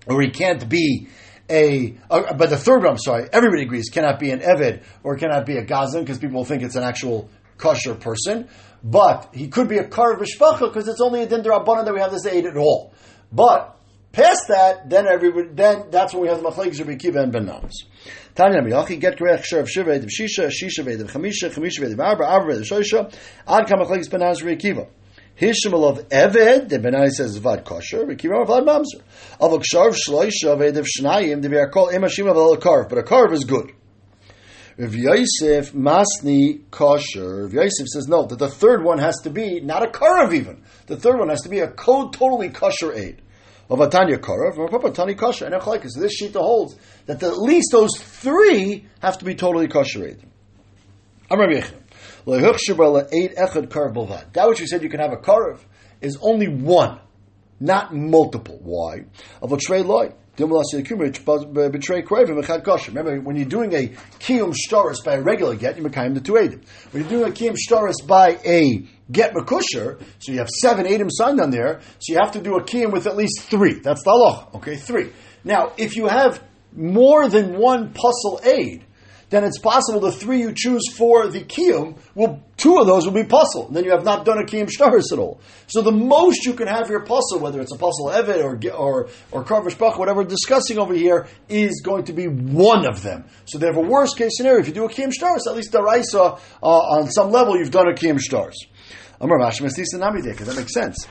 or 0.06 0.22
he 0.22 0.30
can't 0.30 0.68
be 0.68 1.08
a, 1.50 1.96
but 2.08 2.50
the 2.50 2.56
third 2.56 2.78
one, 2.82 2.92
I'm 2.92 2.98
sorry, 2.98 3.28
everybody 3.32 3.62
agrees, 3.62 3.88
cannot 3.88 4.18
be 4.18 4.30
an 4.30 4.40
Eved 4.40 4.82
or 5.02 5.16
cannot 5.16 5.46
be 5.46 5.56
a 5.56 5.64
Gazan 5.64 6.02
because 6.02 6.18
people 6.18 6.44
think 6.44 6.62
it's 6.62 6.76
an 6.76 6.82
actual 6.82 7.30
kosher 7.56 7.94
person. 7.94 8.48
But 8.84 9.30
he 9.32 9.48
could 9.48 9.68
be 9.68 9.78
a 9.78 9.88
Kar 9.88 10.16
Mishpacha 10.16 10.60
because 10.60 10.88
it's 10.88 11.00
only 11.00 11.22
a 11.22 11.26
Din 11.26 11.42
that 11.42 11.90
we 11.92 12.00
have 12.00 12.12
this 12.12 12.26
aid 12.26 12.46
at 12.46 12.56
all. 12.56 12.92
But 13.32 13.77
past 14.18 14.48
that, 14.48 14.90
then 14.90 15.06
everybody, 15.06 15.48
then 15.52 15.90
that's 15.90 16.12
when 16.12 16.22
we 16.22 16.28
have 16.28 16.42
the 16.42 16.48
Machlekes 16.48 16.78
Rabbi 16.80 16.96
Kiva 16.96 17.20
and 17.20 17.32
Ben 17.32 17.46
Nanas. 17.46 17.74
Tanya 18.34 18.60
Miyachi, 18.60 19.00
get 19.00 19.16
correct, 19.18 19.44
Sheriff 19.44 19.66
of 19.66 19.70
Shiva, 19.70 19.98
Edim 19.98 20.08
Shisha, 20.08 20.48
Shisha, 20.48 20.84
Edim 20.84 21.08
Chamisha, 21.08 21.50
Chamisha, 21.50 21.84
Edim 21.84 22.04
Arba, 22.04 22.24
Arba, 22.24 22.54
Edim 22.54 22.64
Shosha, 22.64 23.14
Ad 23.46 23.66
Kam 23.66 23.78
Machlekes 23.78 24.10
Ben 24.10 24.20
Nanas 24.20 24.42
Rabbi 24.42 24.56
Kiva. 24.56 24.86
Hishmal 25.40 25.88
of 25.88 26.08
Eved, 26.08 26.68
the 26.68 26.78
Benai 26.78 27.10
says 27.10 27.36
Vad 27.36 27.64
Kosher, 27.64 28.04
Rekiram 28.04 28.42
of 28.42 28.48
Vad 28.48 28.64
Mamzer. 28.64 29.02
Of 29.40 29.52
Aksharv 29.52 29.94
Shloisha 29.94 30.52
of 30.52 30.58
Edev 30.58 30.84
Shnayim, 30.84 31.42
the 31.42 31.48
Be'akol 31.48 31.92
Emashim 31.92 32.28
of 32.28 32.60
Karv, 32.60 32.88
but 32.88 32.98
a 32.98 33.02
Karv 33.02 33.32
is 33.32 33.44
good. 33.44 33.72
Rav 34.76 34.94
Yosef 34.94 35.72
Masni 35.72 36.62
Kosher. 36.70 37.44
Rav 37.44 37.52
Yosef 37.52 37.88
says 37.88 38.06
no, 38.08 38.26
that 38.26 38.38
the 38.38 38.48
third 38.48 38.84
one 38.84 38.98
has 38.98 39.16
to 39.22 39.30
be 39.30 39.60
not 39.60 39.82
a 39.82 39.90
Karv 39.90 40.32
even. 40.34 40.62
The 40.86 40.96
third 40.96 41.18
one 41.18 41.28
has 41.30 41.42
to 41.42 41.48
be 41.48 41.58
a 41.60 41.68
code 41.68 42.12
totally 42.12 42.50
kosher 42.50 42.92
aid. 42.92 43.22
Of 43.70 43.78
Atanya 43.80 44.18
Karav, 44.18 44.94
Tani 44.94 45.14
Kosher. 45.14 45.46
And 45.46 45.62
So 45.62 46.00
this 46.00 46.12
sheet 46.12 46.34
holds 46.34 46.76
that 47.06 47.22
at 47.22 47.38
least 47.38 47.68
those 47.70 47.96
three 47.98 48.86
have 49.00 49.18
to 49.18 49.24
be 49.24 49.34
totally 49.34 49.68
kosher 49.68 50.06
aid. 50.06 50.22
Amar 51.30 51.48
Yechim. 51.48 51.74
That 54.32 54.48
which 54.48 54.60
you 54.60 54.66
said 54.66 54.82
you 54.82 54.90
can 54.90 55.00
have 55.00 55.12
a 55.12 55.16
karav 55.16 55.60
is 56.00 56.18
only 56.20 56.48
one, 56.48 57.00
not 57.58 57.94
multiple. 57.94 58.58
Why? 58.62 59.04
Of 59.40 59.52
a 59.52 59.56
trade 59.56 59.86
loy. 59.86 60.12
Uh, 60.40 60.44
Remember, 62.88 63.20
when 63.20 63.36
you're 63.36 63.44
doing 63.44 63.74
a 63.74 63.88
kiyum 64.20 64.54
shtaris 64.54 65.04
by 65.04 65.14
a 65.14 65.20
regular 65.20 65.56
get, 65.56 65.76
you 65.76 65.82
make 65.82 65.92
the 65.92 66.20
two 66.20 66.34
edim. 66.34 66.62
When 66.92 67.02
you're 67.02 67.10
doing 67.10 67.30
a 67.30 67.34
kiyum 67.34 67.56
shtaris 67.56 68.06
by 68.06 68.38
a 68.44 68.86
get 69.10 69.34
makusher, 69.34 70.00
so 70.20 70.32
you 70.32 70.38
have 70.38 70.48
seven 70.48 70.86
edim 70.86 71.08
signed 71.10 71.40
on 71.40 71.50
there, 71.50 71.80
so 71.98 72.12
you 72.12 72.18
have 72.18 72.32
to 72.32 72.40
do 72.40 72.56
a 72.56 72.62
kiyum 72.62 72.92
with 72.92 73.06
at 73.06 73.16
least 73.16 73.40
three. 73.42 73.80
That's 73.80 74.04
the 74.04 74.10
law. 74.10 74.48
Okay, 74.54 74.76
three. 74.76 75.10
Now, 75.44 75.72
if 75.76 75.96
you 75.96 76.06
have 76.06 76.42
more 76.72 77.28
than 77.28 77.58
one 77.58 77.92
puzzle 77.92 78.40
aid, 78.44 78.84
then 79.30 79.44
it's 79.44 79.58
possible 79.58 80.00
the 80.00 80.12
three 80.12 80.40
you 80.40 80.52
choose 80.54 80.88
for 80.92 81.28
the 81.28 81.40
kiyum 81.40 81.98
will 82.14 82.42
two 82.56 82.78
of 82.78 82.86
those 82.86 83.04
will 83.04 83.12
be 83.12 83.24
puzzle. 83.24 83.68
Then 83.70 83.84
you 83.84 83.90
have 83.90 84.04
not 84.04 84.24
done 84.24 84.38
a 84.38 84.44
kiyum 84.44 84.68
shtaris 84.68 85.12
at 85.12 85.18
all. 85.18 85.40
So 85.66 85.82
the 85.82 85.92
most 85.92 86.46
you 86.46 86.54
can 86.54 86.66
have 86.66 86.88
your 86.88 87.04
puzzle, 87.04 87.38
whether 87.40 87.60
it's 87.60 87.72
a 87.72 87.76
puzzle 87.76 88.10
evet 88.10 88.42
or 88.42 88.58
or 88.74 89.08
or 89.30 89.44
karvish 89.44 89.78
bach, 89.78 89.98
whatever 89.98 90.22
we're 90.22 90.28
discussing 90.28 90.78
over 90.78 90.94
here, 90.94 91.28
is 91.48 91.82
going 91.84 92.04
to 92.04 92.12
be 92.12 92.26
one 92.26 92.86
of 92.88 93.02
them. 93.02 93.24
So 93.44 93.58
they 93.58 93.66
have 93.66 93.76
a 93.76 93.82
worst 93.82 94.16
case 94.16 94.32
scenario. 94.36 94.60
If 94.60 94.68
you 94.68 94.74
do 94.74 94.84
a 94.84 94.88
kiyum 94.88 95.12
shtaris, 95.12 95.46
at 95.46 95.54
least 95.54 95.72
the 95.72 95.82
raisa 95.82 96.20
uh, 96.62 96.66
on 96.66 97.10
some 97.10 97.30
level 97.30 97.58
you've 97.58 97.70
done 97.70 97.88
a 97.88 97.92
kiyum 97.92 98.18
shtaris. 98.18 98.56
Because 99.20 100.46
that 100.46 100.56
makes 100.56 100.72
sense. 100.72 101.08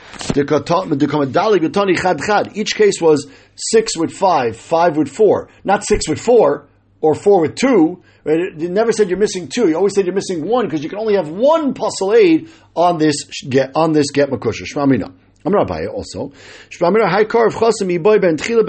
Each 2.55 2.75
case 2.75 3.01
was 3.01 3.27
six 3.55 3.97
with 3.97 4.11
five, 4.13 4.55
five 4.55 4.95
with 4.95 5.09
four, 5.09 5.49
not 5.65 5.83
six 5.85 6.07
with 6.07 6.21
four 6.21 6.67
or 7.01 7.15
four 7.15 7.41
with 7.41 7.55
two. 7.55 8.03
Right? 8.23 8.39
It 8.39 8.71
never 8.71 8.91
said 8.91 9.09
you're 9.09 9.19
missing 9.19 9.47
two. 9.47 9.69
You 9.69 9.75
always 9.75 9.95
said 9.95 10.05
you're 10.05 10.15
missing 10.15 10.47
one 10.47 10.65
because 10.65 10.83
you 10.83 10.89
can 10.89 10.99
only 10.99 11.15
have 11.15 11.29
one 11.29 11.73
puzzle 11.73 12.13
aid 12.13 12.49
on 12.75 12.97
this 12.97 13.25
get 13.47 13.71
on 13.75 13.93
this 13.93 14.11
get 14.11 14.29
makusha. 14.29 14.63
Shmamina. 14.63 15.13
I'm 15.45 15.53
it 15.53 15.89
also. 15.89 16.31
Shmamina 16.69 17.29
car 17.29 17.47
of 17.47 17.55
chasim 17.55 17.95
iboy 17.97 18.21
ben 18.21 18.37
tchila 18.37 18.65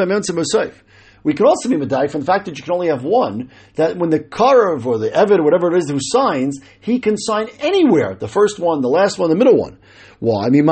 we 1.24 1.34
can 1.34 1.46
also 1.46 1.68
be 1.68 1.76
medai 1.76 2.10
from 2.10 2.20
the 2.20 2.26
fact 2.26 2.46
that 2.46 2.56
you 2.56 2.64
can 2.64 2.72
only 2.72 2.88
have 2.88 3.04
one, 3.04 3.50
that 3.74 3.96
when 3.96 4.10
the 4.10 4.20
Karav 4.20 4.86
or 4.86 4.98
the 4.98 5.10
Evid, 5.10 5.42
whatever 5.42 5.74
it 5.74 5.78
is 5.78 5.90
who 5.90 5.98
signs, 6.00 6.60
he 6.80 7.00
can 7.00 7.16
sign 7.16 7.48
anywhere. 7.60 8.14
The 8.14 8.28
first 8.28 8.58
one, 8.58 8.80
the 8.80 8.88
last 8.88 9.18
one, 9.18 9.28
the 9.28 9.36
middle 9.36 9.56
one. 9.56 9.78
Why? 10.20 10.46
I 10.46 10.50
mean. 10.50 10.64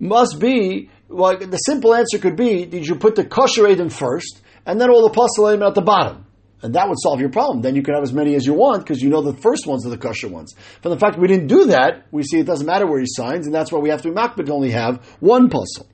Must 0.00 0.40
be, 0.40 0.90
well, 1.08 1.36
the 1.36 1.56
simple 1.58 1.94
answer 1.94 2.18
could 2.18 2.36
be, 2.36 2.64
did 2.64 2.86
you 2.86 2.96
put 2.96 3.14
the 3.14 3.24
kosher 3.24 3.68
Adam 3.68 3.90
first, 3.90 4.42
and 4.66 4.80
then 4.80 4.90
all 4.90 5.08
the 5.08 5.14
pasalim 5.14 5.66
at 5.66 5.74
the 5.74 5.82
bottom. 5.82 6.26
And 6.62 6.74
that 6.76 6.88
would 6.88 6.96
solve 6.98 7.20
your 7.20 7.28
problem. 7.28 7.60
Then 7.60 7.76
you 7.76 7.82
can 7.82 7.94
have 7.94 8.02
as 8.02 8.12
many 8.12 8.34
as 8.36 8.46
you 8.46 8.54
want 8.54 8.84
because 8.84 9.02
you 9.02 9.10
know 9.10 9.20
the 9.20 9.34
first 9.34 9.66
ones 9.66 9.84
are 9.84 9.90
the 9.90 9.98
kosher 9.98 10.28
ones. 10.28 10.54
From 10.80 10.92
the 10.92 10.98
fact 10.98 11.18
we 11.18 11.28
didn't 11.28 11.48
do 11.48 11.66
that, 11.66 12.06
we 12.10 12.22
see 12.22 12.38
it 12.38 12.46
doesn't 12.46 12.66
matter 12.66 12.86
where 12.86 13.00
he 13.00 13.06
signs, 13.06 13.44
and 13.44 13.54
that's 13.54 13.70
why 13.70 13.80
we 13.80 13.90
have 13.90 14.00
to 14.02 14.08
be 14.08 14.14
makbid 14.14 14.48
only 14.48 14.70
have 14.70 15.04
one 15.20 15.50
puzzle. 15.50 15.86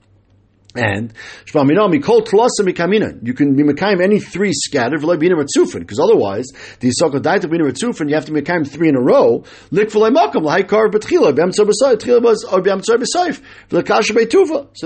And. 0.75 1.13
You 1.47 3.35
can 3.35 3.57
be 3.57 3.65
any 4.01 4.21
three 4.21 4.53
scattered 4.53 5.01
because 5.01 5.99
otherwise 5.99 6.47
the 6.79 7.49
bina 7.51 7.65
ritzufin 7.65 8.09
you 8.09 8.15
have 8.15 8.27
to 8.27 8.33
mekayim 8.33 8.71
three 8.71 8.89
in 8.89 8.95
a 8.95 9.01
row. 9.01 9.43
So 9.73 9.77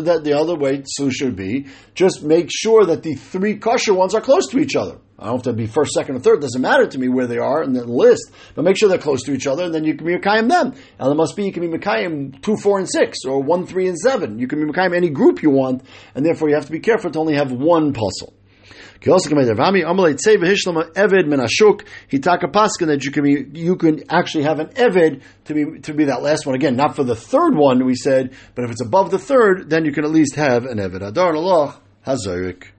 that 0.01 0.25
the 0.25 0.33
other 0.33 0.57
way 0.57 0.83
solution 0.87 1.27
would 1.27 1.37
be 1.37 1.67
just 1.95 2.23
make 2.23 2.49
sure 2.51 2.87
that 2.87 3.03
the 3.03 3.15
three 3.15 3.57
kosher 3.57 3.93
ones 3.93 4.15
are 4.15 4.23
close 4.23 4.49
to 4.49 4.59
each 4.59 4.77
other. 4.77 4.99
I 5.17 5.27
don't 5.27 5.35
have 5.35 5.43
to 5.43 5.53
be 5.53 5.67
first, 5.67 5.93
second, 5.93 6.17
or 6.17 6.21
third. 6.21 6.39
It 6.39 6.43
doesn't 6.43 6.61
matter 6.61 6.87
to 6.87 6.99
me 6.99 7.09
where 7.09 7.29
they 7.29 7.39
are 7.39 7.63
in 7.63 7.73
the 7.73 7.85
list, 7.85 8.33
but 8.55 8.65
make 8.65 8.77
sure 8.77 8.89
they're 8.89 8.99
close 8.99 9.23
to 9.25 9.33
each 9.33 9.47
other, 9.47 9.65
and 9.65 9.73
then 9.73 9.85
you 9.85 9.95
can 9.95 10.07
be 10.07 10.17
Mekayim 10.17 10.49
them. 10.49 10.75
And 10.99 11.13
it 11.13 11.15
must 11.15 11.37
be 11.37 11.45
you 11.45 11.53
can 11.53 11.71
be 11.71 11.79
Mekayim 11.79 12.43
2, 12.43 12.57
4, 12.57 12.79
and 12.81 12.91
6, 12.91 13.19
or 13.27 13.41
1, 13.41 13.67
3, 13.67 13.89
and 13.89 13.99
7. 13.99 14.39
You 14.41 14.49
can 14.49 14.59
be 14.59 14.73
Mekayim 14.73 14.95
any 14.95 15.11
group 15.11 15.41
you 15.43 15.51
want, 15.51 15.85
and 16.17 16.27
therefore 16.27 16.49
you 16.49 16.57
have 16.57 16.67
to 16.67 16.73
be 16.73 16.81
careful 16.81 17.13
to 17.13 17.19
only 17.21 17.37
have 17.37 17.53
one 17.53 17.93
puzzle. 17.93 18.35
Menashuk 19.05 19.45
hitaka 22.11 22.51
paskin 22.51 22.87
that 22.87 23.05
you 23.05 23.13
can 23.13 23.23
be, 23.23 23.47
you 23.53 23.77
can 23.77 24.03
actually 24.11 24.45
have 24.45 24.59
an 24.59 24.69
evid 24.69 25.21
to 25.45 25.55
be 25.55 25.81
to 25.81 25.93
be 25.93 26.05
that 26.07 26.23
last 26.23 26.47
one 26.47 26.55
again, 26.55 26.75
not 26.75 26.97
for 26.97 27.05
the 27.05 27.15
third 27.15 27.55
one 27.55 27.85
we 27.85 27.95
said, 27.95 28.33
but 28.55 28.65
if 28.65 28.71
it's 28.71 28.81
above 28.81 29.11
the 29.11 29.19
third, 29.19 29.69
then 29.69 29.85
you 29.85 29.93
can 29.93 30.05
at 30.05 30.11
least 30.11 30.37
have 30.37 30.65
an 30.65 30.79
evid. 30.79 31.07
Adar 31.07 31.37
Allah 31.37 31.79
hazarik. 32.07 32.74